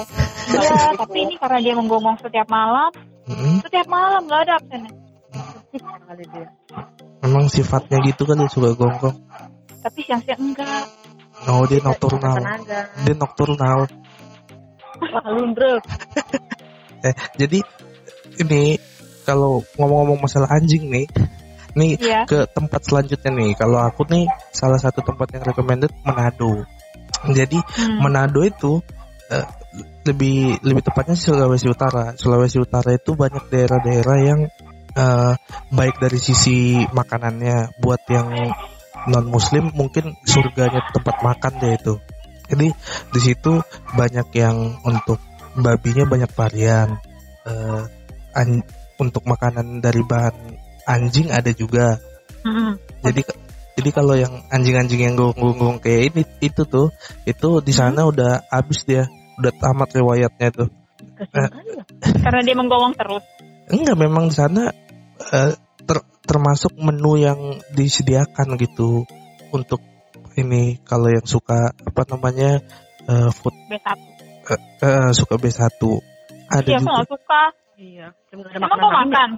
[0.47, 2.91] Iya, tapi ini karena dia menggonggong setiap malam,
[3.27, 3.59] Mm-mm.
[3.61, 4.91] setiap malam nggak ada absennya.
[5.77, 6.47] Kali dia
[7.19, 9.15] Memang sifatnya gitu kan dia suka gonggong.
[9.83, 10.83] Tapi siang-siang enggak.
[11.45, 12.39] Oh dia nocturnal.
[13.03, 13.79] Dia nocturnal.
[14.97, 15.77] wah lu bro
[16.99, 17.61] Eh, jadi
[18.39, 18.77] ini
[19.27, 21.05] kalau ngomong-ngomong masalah anjing nih,
[21.75, 22.23] nih Iya.
[22.23, 23.51] ke tempat selanjutnya nih.
[23.59, 24.25] Kalau aku nih
[24.55, 26.63] salah satu tempat yang recommended Manado.
[27.27, 27.99] Jadi Hmm.
[28.01, 28.79] Manado itu
[29.27, 29.43] eh,
[30.07, 32.15] lebih lebih tepatnya Sulawesi Utara.
[32.15, 34.39] Sulawesi Utara itu banyak daerah-daerah yang
[34.97, 35.33] eh,
[35.75, 38.31] baik dari sisi makanannya buat yang
[39.07, 41.93] non Muslim mungkin surganya tempat makan deh itu.
[42.47, 42.67] Jadi
[43.11, 43.59] di situ
[43.93, 45.19] banyak yang untuk
[45.59, 46.95] babinya banyak varian.
[47.43, 47.81] Eh,
[48.37, 48.65] an-
[49.01, 50.33] untuk makanan dari bahan
[50.85, 51.97] anjing ada juga.
[52.45, 52.77] Hmm.
[53.01, 53.21] Jadi
[53.77, 56.89] jadi kalau yang anjing-anjing yang gonggong-gonggong kayak ini itu tuh
[57.29, 59.05] itu di sana udah habis dia
[59.37, 60.69] udah tamat riwayatnya tuh
[61.29, 61.83] kasihan ya
[62.25, 63.21] Karena dia menggonggong terus.
[63.69, 64.73] enggak memang di sana
[65.29, 65.53] eh,
[65.85, 67.37] ter- termasuk menu yang
[67.77, 69.05] disediakan gitu
[69.53, 69.77] untuk
[70.33, 72.57] ini kalau yang suka apa namanya
[73.05, 73.87] eh, food B1.
[74.81, 75.69] eh, suka B1
[76.49, 77.41] ada Iya, aku juga suka.
[77.77, 79.29] Iya Emang lain makan?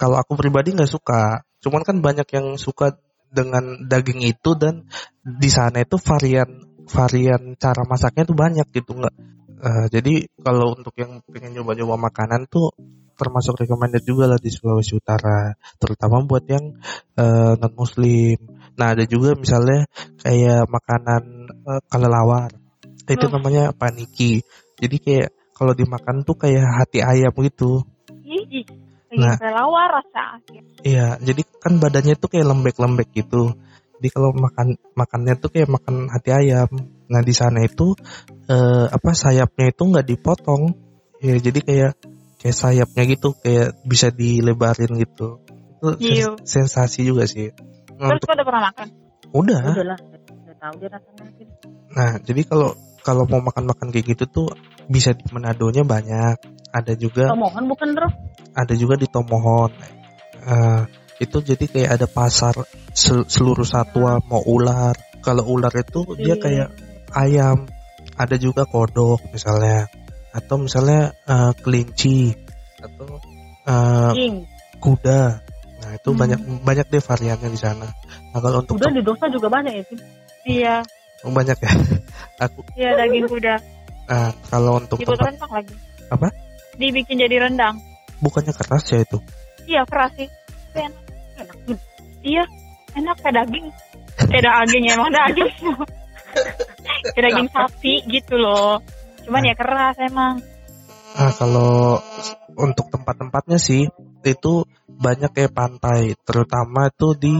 [0.00, 1.46] kalau aku pribadi nggak suka.
[1.62, 2.98] Cuman kan banyak yang suka
[3.30, 4.84] dengan daging itu dan
[5.22, 6.50] di sana itu varian
[6.90, 9.14] varian cara masaknya tuh banyak gitu nggak.
[9.62, 12.74] Eh, jadi kalau untuk yang pengen coba-coba makanan tuh
[13.14, 15.54] termasuk recommended juga lah di Sulawesi Utara.
[15.78, 16.74] Terutama buat yang
[17.60, 18.40] non muslim
[18.72, 19.86] nah ada juga misalnya
[20.18, 21.22] kayak makanan
[21.62, 22.50] eh, kelelawar.
[23.06, 23.38] Itu Hmm.
[23.38, 24.42] namanya paniki.
[24.82, 25.30] Jadi kayak
[25.62, 27.86] kalau dimakan tuh kayak hati ayam gitu
[28.52, 28.66] lagi
[29.12, 29.36] Nah.
[29.36, 30.40] kelelawar rasa.
[30.80, 33.52] Iya, jadi kan badannya tuh kayak lembek-lembek gitu.
[34.00, 36.64] Jadi kalau makan makannya tuh kayak makan hati ayam.
[37.12, 37.92] Nah di sana itu
[38.48, 40.72] eh, apa sayapnya itu nggak dipotong.
[41.20, 41.92] Ya jadi kayak
[42.40, 45.44] kayak sayapnya gitu kayak bisa dilebarin gitu.
[45.76, 46.28] Itu sens- Iya.
[46.48, 47.52] sensasi juga sih.
[48.00, 48.86] Nah, Terus untuk kau udah pernah makan?
[49.28, 49.62] udah.
[49.76, 51.24] udah lah udah tahu dia rasanya.
[51.92, 52.72] Nah jadi kalau
[53.04, 54.46] kalau mau makan-makan kayak gitu tuh
[54.88, 56.36] bisa di Manadonya banyak.
[56.72, 58.08] Ada juga Tomohon bukan bro
[58.52, 59.72] ada juga di Tomohon.
[60.42, 60.82] Eh,
[61.20, 62.54] itu jadi kayak ada pasar
[62.92, 64.96] sel- seluruh satwa mau ular.
[65.22, 66.42] Kalau ular itu dia Iya.
[66.42, 66.68] kayak
[67.14, 67.58] ayam.
[68.12, 69.88] Ada juga kodok misalnya,
[70.34, 72.34] atau misalnya eh, kelinci
[72.82, 73.20] atau
[74.12, 74.44] King
[74.82, 75.22] kuda.
[75.82, 76.18] Nah itu Hmm.
[76.18, 77.86] banyak banyak deh variannya di sana.
[78.34, 79.98] Nah kalau untuk udah di dosa juga banyak ya Tin.
[80.42, 80.74] Iya,
[81.22, 81.70] banyak ya.
[82.44, 83.54] Aku iya daging kuda.
[84.12, 85.74] Eh, kalau untuk Dibuat tempat rendang lagi.
[86.12, 86.28] Apa?
[86.76, 87.76] Dibikin jadi rendang.
[88.22, 89.18] bukannya keras ya itu.
[89.66, 90.30] Iya, keras sih.
[90.70, 91.02] Tapi enak.
[91.42, 91.78] enak.
[92.22, 92.44] Iya,
[92.94, 93.66] enak kayak daging.
[94.30, 95.52] Kayak daging emang daging.
[97.18, 98.78] kayak daging sapi gitu loh.
[99.26, 100.38] Cuman ya keras emang.
[101.12, 101.98] Nah, kalau
[102.56, 103.90] untuk tempat-tempatnya sih
[104.22, 104.52] itu
[104.86, 107.34] banyak kayak pantai, terutama itu di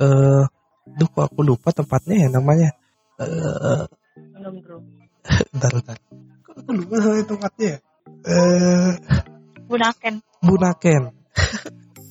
[0.00, 0.42] eh
[0.90, 2.70] duh kok aku lupa tempatnya ya namanya.
[3.18, 3.84] Eh
[4.62, 4.99] bro
[5.52, 5.96] bentar, bentar.
[6.44, 7.78] Kok aku lupa namanya tempatnya ya?
[8.26, 8.90] Eh
[9.70, 10.14] Bunaken.
[10.42, 11.02] Bunaken.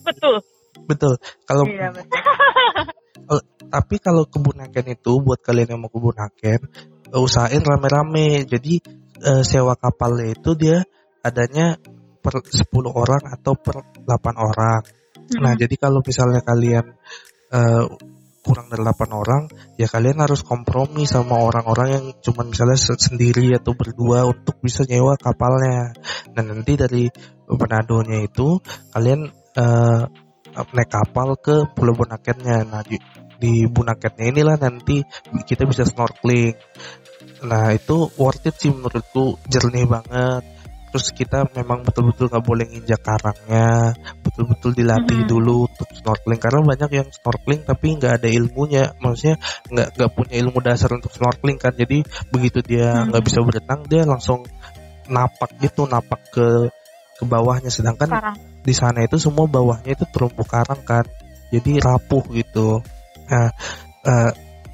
[0.08, 0.36] Betul.
[0.88, 1.14] Betul.
[1.46, 2.08] Kalau iya betul
[3.70, 6.60] tapi kalau ke Bunaken itu buat kalian yang mau ke Bunaken,
[7.14, 8.44] usahain rame-rame.
[8.50, 8.82] Jadi
[9.22, 10.82] eh, sewa kapalnya itu dia
[11.22, 11.78] adanya
[12.20, 14.82] per 10 orang atau per 8 orang.
[15.40, 15.62] Nah, Mm-mm.
[15.62, 16.86] jadi kalau misalnya kalian
[17.54, 17.86] eh,
[18.50, 19.46] kurang dari 8 orang,
[19.78, 24.90] ya kalian harus kompromi sama orang-orang yang cuman misalnya se- sendiri atau berdua untuk bisa
[24.90, 25.94] nyewa kapalnya.
[26.34, 27.06] Dan nanti dari
[27.46, 28.58] Manadonya itu
[28.90, 30.02] kalian eh,
[30.50, 32.66] naik kapal ke Pulau Bunakennya.
[32.66, 32.98] Nah, di,
[33.38, 35.06] di Bunakennya inilah nanti
[35.46, 36.58] kita bisa snorkeling.
[37.46, 40.59] Nah, itu worth it sih menurutku, jernih banget.
[40.90, 43.94] Terus kita memang betul-betul nggak boleh nginjak karangnya
[44.26, 45.30] betul-betul dilatih Mhm.
[45.30, 46.40] dulu untuk snorkeling.
[46.42, 48.84] Karena banyak yang snorkeling tapi nggak ada ilmunya.
[48.98, 49.36] Maksudnya
[49.70, 51.74] nggak nggak punya ilmu dasar untuk snorkeling kan.
[51.78, 52.02] Jadi
[52.34, 54.44] begitu dia nggak bisa berenang dia langsung
[55.10, 56.48] napak gitu napak ke
[57.20, 57.70] ke bawahnya.
[57.70, 58.10] Sedangkan
[58.64, 61.06] di sana itu semua bawahnya itu terumpu karang kan.
[61.50, 62.82] Jadi rapuh gitu.
[63.30, 63.52] Nah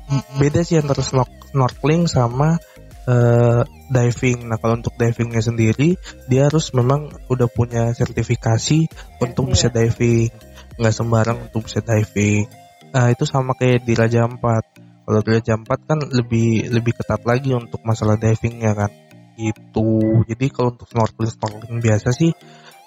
[0.05, 2.61] m- beda sih antara snork- snorkeling sama
[3.05, 4.49] eh, diving.
[4.49, 8.89] Nah kalau untuk divingnya sendiri dia harus memang udah punya sertifikasi
[9.21, 9.51] untuk iya.
[9.53, 10.29] bisa diving.
[10.75, 12.49] Nggak sembarang untuk bisa diving.
[12.91, 14.63] Nah itu sama kayak di Raja Ampat.
[15.05, 18.91] Kalau di Raja Ampat kan lebih lebih ketat lagi untuk masalah divingnya kan?
[19.37, 22.31] Itu jadi kalau untuk snorkeling snorkeling biasa sih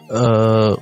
[0.09, 0.73] eh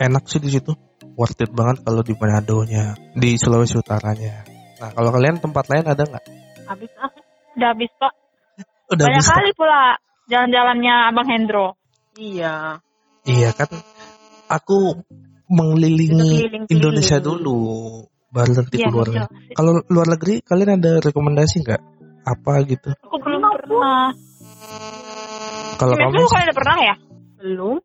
[0.00, 0.72] enak sih di situ.
[1.18, 4.40] Worth it banget kalau di Manado-nya di Sulawesi Utaranya.
[4.80, 6.24] Nah kalau kalian tempat lain ada nggak?
[6.64, 7.12] Habis ah.
[7.60, 8.19] Udah habis pak.
[8.90, 9.82] Udah Banyak bisa kali pula
[10.26, 11.68] jalan-jalannya Abang Hendro.
[12.18, 12.82] Iya.
[13.24, 13.70] iya kan
[14.50, 14.98] aku
[15.46, 16.66] mengelilingi.
[16.68, 19.26] Indonesia dulu baru nanti Iya, keluar betul.
[19.54, 21.82] kalau luar negeri kalian ada rekomendasi nggak
[22.22, 24.14] apa gitu Aku belum pernah.
[25.74, 26.94] kalau kamu kalian udah pernah ya?
[27.42, 27.76] Belum,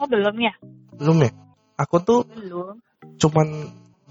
[0.00, 0.52] Oh belum ya?
[0.98, 1.30] belum ya
[1.78, 2.78] aku tuh belum.
[3.18, 3.46] cuman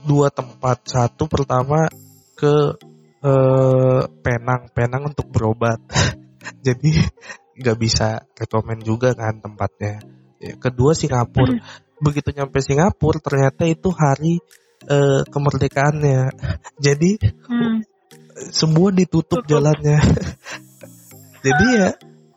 [0.04, 1.88] dua tempat satu pertama
[2.36, 2.76] ke
[3.22, 5.78] eh, Penang Penang untuk berobat
[6.66, 6.92] jadi
[7.62, 10.02] nggak bisa rekomen juga kan tempatnya.
[10.42, 11.62] Ya, kedua Singapura.
[12.02, 14.42] Begitu nyampe Singapura ternyata itu hari
[14.90, 16.22] eh, kemerdekaannya.
[16.86, 17.12] Jadi
[17.46, 17.86] Hmm.
[18.50, 20.02] semua ditutup jalannya.
[21.46, 21.90] Jadi ya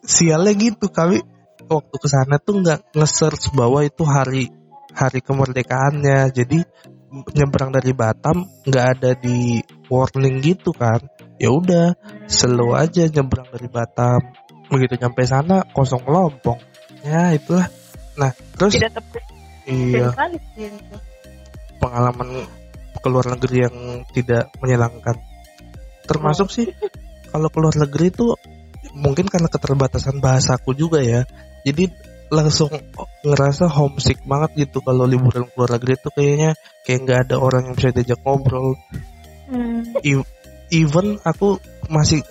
[0.04, 0.92] sialnya gitu.
[0.92, 1.24] Kami
[1.64, 4.52] waktu ke sana tuh nggak nge-search bahwa itu hari
[4.92, 6.28] hari kemerdekaannya.
[6.28, 6.60] Jadi
[7.32, 10.98] nyebrang dari Batam nggak ada di warning gitu kan
[11.38, 11.98] ya udah
[12.30, 14.20] slow aja nyebrang dari Batam
[14.70, 16.58] begitu nyampe sana kosong kelompok
[17.04, 17.68] ya itulah
[18.14, 19.22] nah terus Tidak tepat.
[19.66, 20.14] iya
[21.84, 22.48] pengalaman
[23.04, 23.76] ke luar negeri yang
[24.16, 25.20] tidak menyenangkan.
[26.08, 26.72] Termasuk sih
[27.32, 28.32] kalau ke luar negeri itu
[28.96, 31.28] mungkin karena keterbatasan bahasaku juga ya.
[31.68, 31.92] Jadi
[32.32, 32.72] langsung
[33.20, 36.50] ngerasa homesick banget gitu kalau liburan ke luar negeri itu kayaknya
[36.88, 38.80] kayak nggak ada orang yang bisa diajak ngobrol.
[39.44, 39.84] Hmm.
[40.72, 41.60] Even aku
[41.92, 42.24] masih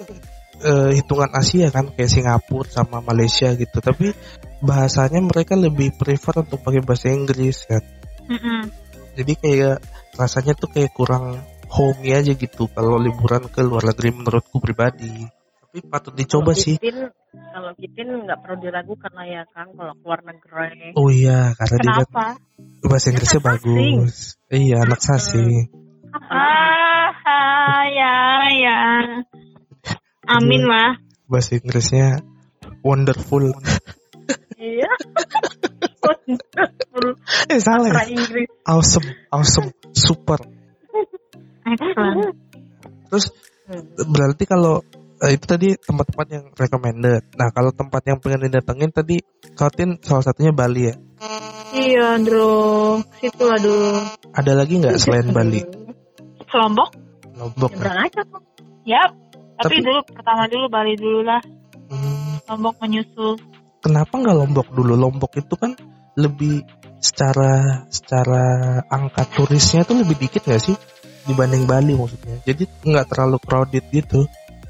[0.63, 4.15] eh, hitungan Asia kan kayak Singapura sama Malaysia gitu, tapi
[4.63, 7.83] bahasanya mereka lebih prefer untuk pakai bahasa Inggris kan.
[8.23, 8.71] Mm-mm.
[9.19, 9.75] jadi kayak
[10.15, 15.25] rasanya tuh kayak kurang homey aja gitu kalau liburan ke luar negeri menurutku pribadi.
[15.59, 16.77] Tapi patut dicoba Kalau sih.
[16.77, 16.97] Kitin,
[17.33, 20.93] kalau Kitin nggak perlu diragukan lah ya kan kalau keluar negeri.
[20.93, 22.27] oh iya karena dia kan Kenapa?
[22.85, 24.15] bahasa Inggrisnya bagus.
[24.53, 25.82] Iya anak sasing Ah,
[26.13, 28.13] ah, ya,
[28.53, 28.77] ya.
[30.29, 31.01] Amin lah.
[31.25, 32.21] bahasa Inggrisnya
[32.85, 33.49] wonderful
[34.55, 34.87] Iya.
[37.51, 38.47] eh salah ya Inggris.
[38.63, 40.39] awesome awesome super
[41.63, 42.35] Excellent.
[43.09, 43.25] terus
[44.07, 44.83] berarti kalau
[45.19, 49.19] eh, itu tadi tempat-tempat yang recommended nah kalau tempat yang pengen didatengin tadi
[49.55, 50.95] Kautin salah satunya Bali ya
[51.73, 53.01] Iya, Andro.
[53.17, 53.97] Situ lah dulu.
[54.29, 55.57] ada lagi nggak selain Bali
[56.57, 56.89] Lombok?
[57.33, 58.43] Lombok Nyebrang aja kok.
[58.85, 59.11] Yap.
[59.53, 61.41] Tapi, Tapi- dulu pertama dulu Bali dulu lah.
[61.89, 63.37] Hmm, Lombok menyusul.
[63.79, 64.93] kenapa nggak Lombok dulu?
[64.95, 65.75] Lombok itu kan
[66.15, 66.63] lebih
[67.03, 68.43] secara secara
[68.87, 70.75] angka turisnya tuh lebih dikit nggak sih
[71.25, 72.39] dibanding Bali maksudnya.
[72.43, 74.23] Jadi nggak terlalu crowded gitu.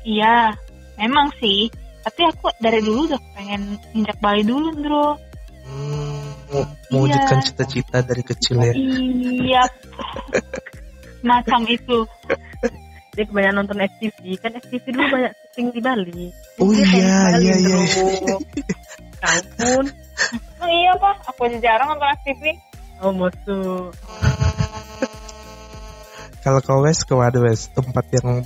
[0.03, 0.51] Iya,
[0.97, 1.69] memang sih.
[2.03, 5.07] Tapi aku dari dulu udah pengen injak Bali dulu, Andro.
[5.63, 6.27] Hmm,
[6.91, 7.45] mewujudkan Iya.
[7.47, 8.73] cita-cita dari kecil ya.
[8.75, 9.63] Iya.
[11.23, 12.03] Macam itu.
[13.13, 14.37] Dia kebanyakan nonton FTV.
[14.41, 16.23] Kan FTV dulu banyak syuting di Bali.
[16.59, 17.77] Oh Dia pengen iya, iya, iya.
[17.77, 18.37] bro.
[19.23, 19.85] Ampun.
[20.59, 21.15] Oh iya, Pak.
[21.31, 22.43] Aku aja jarang nonton TV.
[23.01, 23.93] Oh, musuh.
[26.43, 27.71] Kalau ke West ke mana West?
[27.71, 28.43] Tempat yang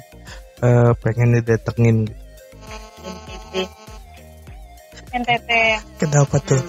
[0.61, 1.97] eh, pengen didatengin.
[3.07, 3.53] NTT.
[5.15, 5.49] NTT.
[5.97, 6.61] Kenapa tuh?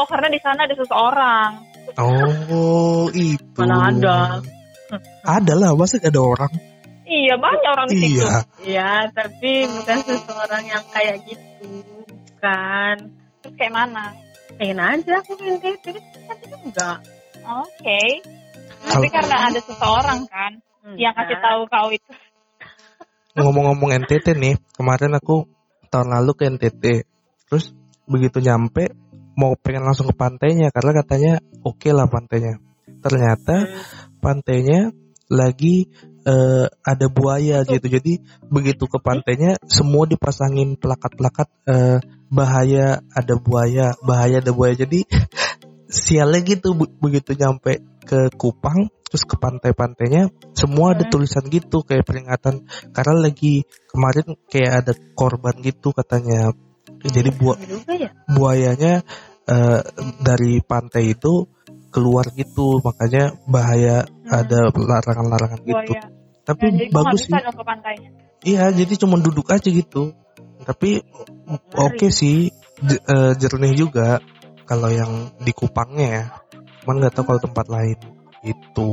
[0.00, 1.50] Oh, karena di sana ada seseorang.
[2.00, 3.58] Oh itu.
[3.60, 4.18] Mana ada.
[5.24, 6.52] Ada lah, masa gak ada orang?
[7.04, 8.24] Iya, banyak orang di situ.
[8.24, 8.32] Iya.
[8.64, 11.68] Ya, tapi bukan seseorang yang kayak gitu.
[12.08, 12.96] Bukan.
[13.44, 14.16] Terus kayak mana?
[14.56, 15.86] Pengen aja aku ke NTT.
[16.24, 16.98] Tapi enggak.
[17.44, 18.02] Oke.
[18.84, 20.52] Tapi Kalau- karena ada seseorang kan
[20.96, 22.12] yang kasih tahu kau itu.
[23.34, 25.50] ngomong-ngomong NTT nih, kemarin aku
[25.90, 26.84] tahun lalu ke NTT.
[27.50, 27.74] Terus
[28.06, 28.94] begitu nyampe
[29.34, 31.32] mau pengen langsung ke pantainya karena katanya
[31.66, 32.62] oke lah pantainya.
[33.02, 33.66] Ternyata
[34.24, 34.88] pantainya
[35.28, 35.92] lagi
[36.24, 37.86] eh, ada buaya gitu.
[37.88, 41.98] Jadi begitu ke pantainya semua dipasangin plakat-plakat eh,
[42.32, 44.74] bahaya ada buaya, bahaya ada buaya.
[44.74, 45.04] Jadi
[46.04, 50.26] sialnya gitu be- begitu nyampe ke Kupang terus ke pantai-pantainya
[50.58, 51.12] semua ada Hmm.
[51.14, 56.50] tulisan gitu kayak peringatan karena lagi kemarin kayak ada korban gitu katanya.
[57.04, 59.04] Jadi bu- juga ya buayanya
[59.44, 59.80] eh,
[60.24, 61.46] dari pantai itu
[61.94, 64.34] keluar gitu makanya bahaya Hmm.
[64.34, 65.94] ada larangan-larangan gitu.
[65.94, 66.10] Buaya.
[66.42, 67.32] tapi Ya, bagus sih.
[68.44, 70.12] iya jadi cuma duduk aja gitu.
[70.60, 71.00] Tapi
[71.72, 74.18] oke sih j- eh, jernih juga
[74.64, 76.24] kalau yang di Kupangnya ya.
[76.82, 77.96] Cuman nggak tahu kalau tempat lain
[78.42, 78.90] itu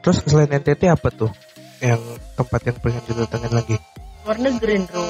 [0.00, 1.32] terus selain NTT apa tuh?
[1.78, 2.02] Yang
[2.34, 3.76] tempat yang pengen didatengin lagi?
[4.24, 5.04] Luar negeri bro.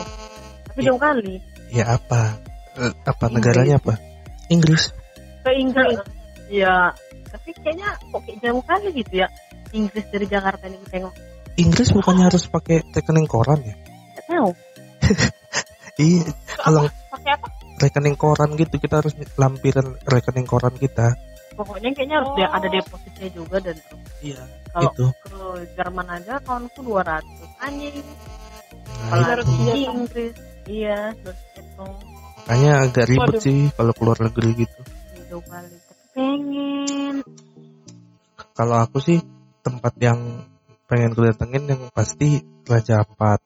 [0.69, 0.87] Tapi Iya.
[0.93, 1.35] jauh kali.
[1.71, 2.23] Ya apa?
[2.79, 3.35] Eh, apa Inggris.
[3.35, 3.95] negaranya apa?
[4.47, 4.95] Inggris.
[5.43, 5.99] Ke Inggris.
[6.49, 6.93] Ya
[7.29, 9.29] tapi kayaknya kok kayak jauh kali gitu ya.
[9.69, 11.13] Inggris dari Jakarta ini tengok.
[11.61, 13.75] Inggris bukannya harus pakai rekening koran ya?
[13.77, 14.51] Nggak tahu.
[15.99, 16.31] Iya
[16.63, 17.47] kalau Pakai apa?
[17.83, 21.19] rekening koran gitu kita harus lampiran rekening koran kita.
[21.59, 22.55] Pokoknya kayaknya harus Oh.
[22.55, 23.75] ada depositnya juga dan
[24.23, 24.39] iya
[24.71, 25.39] kalau itu ke
[25.75, 27.19] Jerman aja kawanku 200
[27.59, 27.99] anjing.
[29.11, 30.35] Nah, kalau di Inggris
[30.71, 31.87] iya terus itu.
[32.47, 33.43] Makanya agak ribet Waduh.
[33.43, 34.81] sih kalau keluar negeri gitu.
[35.29, 35.88] Kali tapi
[36.19, 37.15] pengen.
[38.59, 39.23] Kalau aku sih
[39.63, 40.43] tempat yang
[40.91, 43.41] pengen gue datengin yang pasti Raja Ampat.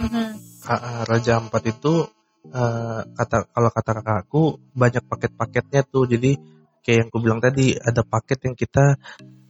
[0.00, 0.32] Hmm.
[0.64, 2.08] Ah, Raja Ampat itu
[2.48, 6.08] eh, kata kalau kata kakakku banyak paket-paketnya tuh.
[6.08, 6.32] Jadi
[6.80, 8.96] kayak yang aku bilang tadi ada paket yang kita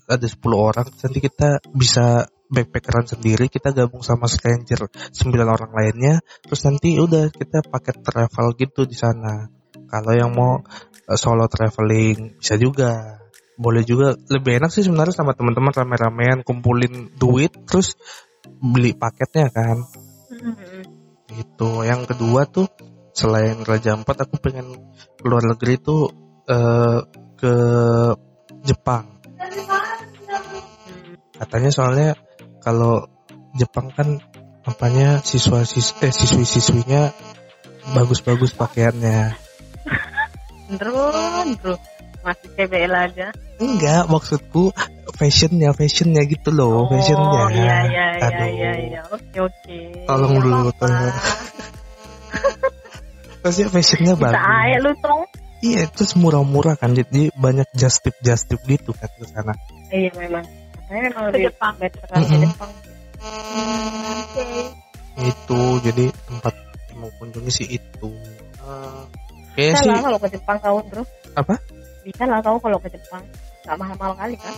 [0.07, 6.15] ada 10 orang nanti kita bisa backpackeran sendiri kita gabung sama stranger 9 orang lainnya.
[6.43, 9.51] Terus nanti udah kita paket travel gitu di sana.
[9.87, 13.23] Kalau yang mau eh, solo traveling bisa juga.
[13.57, 17.95] Boleh juga lebih enak sih sebenarnya sama teman-teman rame-ramean kumpulin duit terus
[18.59, 19.87] beli paketnya kan.
[20.27, 20.85] Hmm.
[21.37, 22.67] itu yang kedua tuh
[23.17, 26.13] selain Raja Ampat aku pengen keluar negeri tuh
[26.49, 27.01] eh,
[27.37, 27.55] ke
[28.65, 29.21] Jepang.
[31.37, 32.11] Katanya soalnya
[32.61, 33.09] kalau
[33.57, 34.21] Jepang kan
[34.67, 37.15] apanya siswa sis eh siswi siswinya
[37.95, 39.39] bagus-bagus pakaiannya
[40.75, 41.11] bro
[41.63, 41.75] bro.
[42.27, 43.27] Masih CBL aja.
[43.57, 44.75] Enggak maksudku
[45.15, 47.41] fashionnya fashionnya gitu loh fashionnya.
[47.47, 48.49] oh iya iya iya Aduh.
[48.51, 49.01] iya iya.
[49.09, 49.79] Oke oke.
[50.11, 51.15] Tolong Nggak dulu, tolong.
[53.47, 54.83] Maksudnya fashionnya bisa bagus.
[54.83, 55.23] lu tong
[55.63, 59.55] iya terus murah-murah kan jadi banyak just tip just tip gitu kan ke sana.
[59.95, 60.45] Iya memang.
[60.87, 61.75] Saya memang Ke lebih Jepang.
[61.79, 62.43] better kan ke Mm-mm.
[62.51, 62.73] Jepang
[63.17, 64.45] Hmm, Oke.
[65.25, 66.55] itu jadi tempat
[66.95, 68.11] mau kunjungi sih itu.
[68.61, 69.03] Eh,
[69.57, 69.91] kayaknya bisa sih.
[69.91, 71.03] lah kalau ke Jepang kau bro
[71.33, 71.55] Apa?
[72.05, 73.25] bisa lah kau kalau ke Jepang.
[73.67, 74.55] Nggak mahal-mahal kali kan?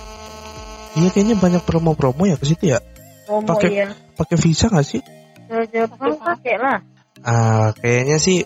[0.98, 2.78] Iya kayaknya banyak promo-promo ya ke situ ya?
[3.24, 3.88] Promo Pakai- iya.
[4.18, 5.00] pakai visa nggak sih?
[5.48, 6.78] Ke Jepang pakai lah.
[7.24, 8.44] Ah kayaknya sih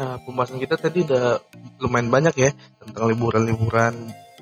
[0.00, 1.36] eh, pembahasan kita tadi udah
[1.84, 3.92] lumayan banyak ya tentang liburan-liburan.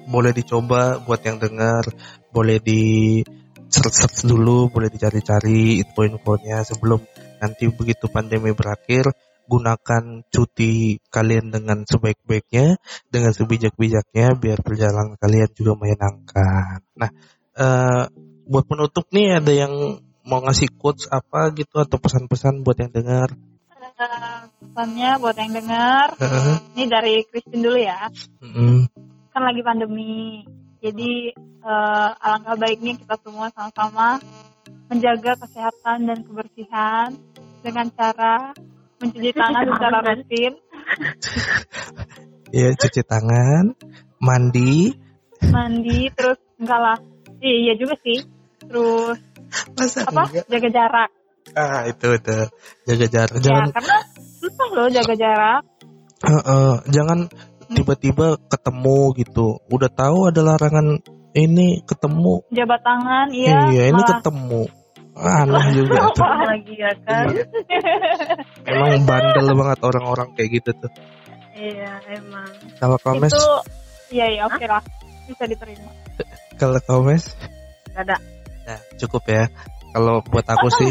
[0.09, 1.85] Boleh dicoba buat yang dengar
[2.33, 3.21] boleh di
[3.69, 7.01] search dulu boleh dicari-cari info-infonya sebelum
[7.39, 9.13] nanti begitu pandemi berakhir
[9.49, 12.77] gunakan cuti kalian dengan sebaik-baiknya
[13.09, 17.11] dengan sebijak-bijaknya biar perjalanan kalian juga menyenangkan nah
[17.57, 18.05] eh,
[18.45, 19.73] buat penutup nih ada yang
[20.29, 23.33] mau ngasih quotes apa gitu atau pesan-pesan buat yang dengar
[24.79, 26.57] pesannya buat yang dengar, Heeh.
[26.79, 28.07] ini dari Christine dulu ya.
[28.39, 28.87] Mm-mm.
[29.35, 30.47] Kan lagi pandemi,
[30.79, 34.23] jadi eh, alangkah baiknya kita semua sama-sama
[34.87, 37.11] menjaga kesehatan dan kebersihan
[37.67, 38.55] dengan cara
[38.99, 40.53] mencuci tangan secara rutin,
[42.51, 43.65] ya cuci tangan
[44.19, 44.95] mandi.
[45.39, 46.99] Mandi, terus enggak lah,
[47.39, 48.19] iya, iya juga sih,
[48.67, 49.19] terus
[49.79, 50.27] masa apa?
[50.27, 50.45] enggak?
[50.51, 51.11] jaga jarak.
[51.57, 52.39] ah itu itu.
[52.85, 53.39] Jaga jarak.
[53.39, 53.97] Ya jangan karena
[54.43, 55.63] susah loh jaga jarak.
[56.19, 57.31] eh, eh, jangan
[57.71, 59.63] tiba-tiba ketemu gitu.
[59.71, 60.99] Udah tahu ada larangan
[61.39, 62.43] ini ketemu.
[62.51, 63.71] Jabat tangan, iya.
[63.71, 64.19] ini malah.
[64.19, 64.63] ketemu
[65.19, 67.45] aneh juga tuh lagi ya kan Iya.
[68.71, 70.91] emang bandel banget orang-orang kayak gitu tuh
[71.53, 72.47] iya emang
[72.79, 73.47] kalau komes itu,
[74.15, 74.79] iya iya oke lah,
[75.27, 75.91] bisa diterima.
[76.55, 77.35] kalau komes
[77.91, 78.17] Gak ada
[78.63, 79.45] nah cukup ya
[79.91, 80.91] kalau buat aku sih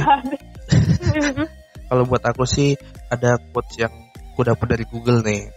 [1.88, 2.76] kalau buat aku sih
[3.08, 3.94] ada quotes yang
[4.36, 5.50] aku dapat dari Google nih.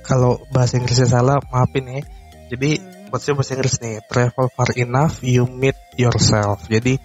[0.00, 2.00] Kalau bahasa Inggrisnya salah, maafin ya.
[2.48, 3.03] Jadi Hmm.
[3.14, 4.02] Quotesnya bahasa Inggris nih.
[4.10, 6.66] Travel far enough, you meet yourself.
[6.66, 6.98] Jadi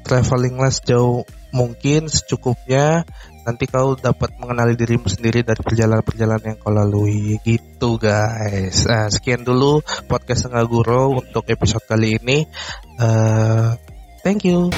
[0.00, 3.04] traveling less jauh mungkin secukupnya.
[3.40, 9.48] nanti kau dapat mengenali dirimu sendiri dari perjalanan-perjalanan yang kau lalui gitu guys nah, sekian
[9.48, 12.44] dulu podcast Tengah Guru untuk episode kali ini
[13.00, 13.72] uh,
[14.20, 14.68] thank you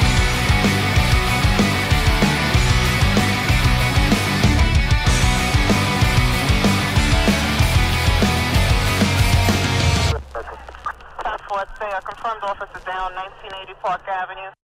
[12.22, 14.61] Fund office is down 1980 Park Avenue.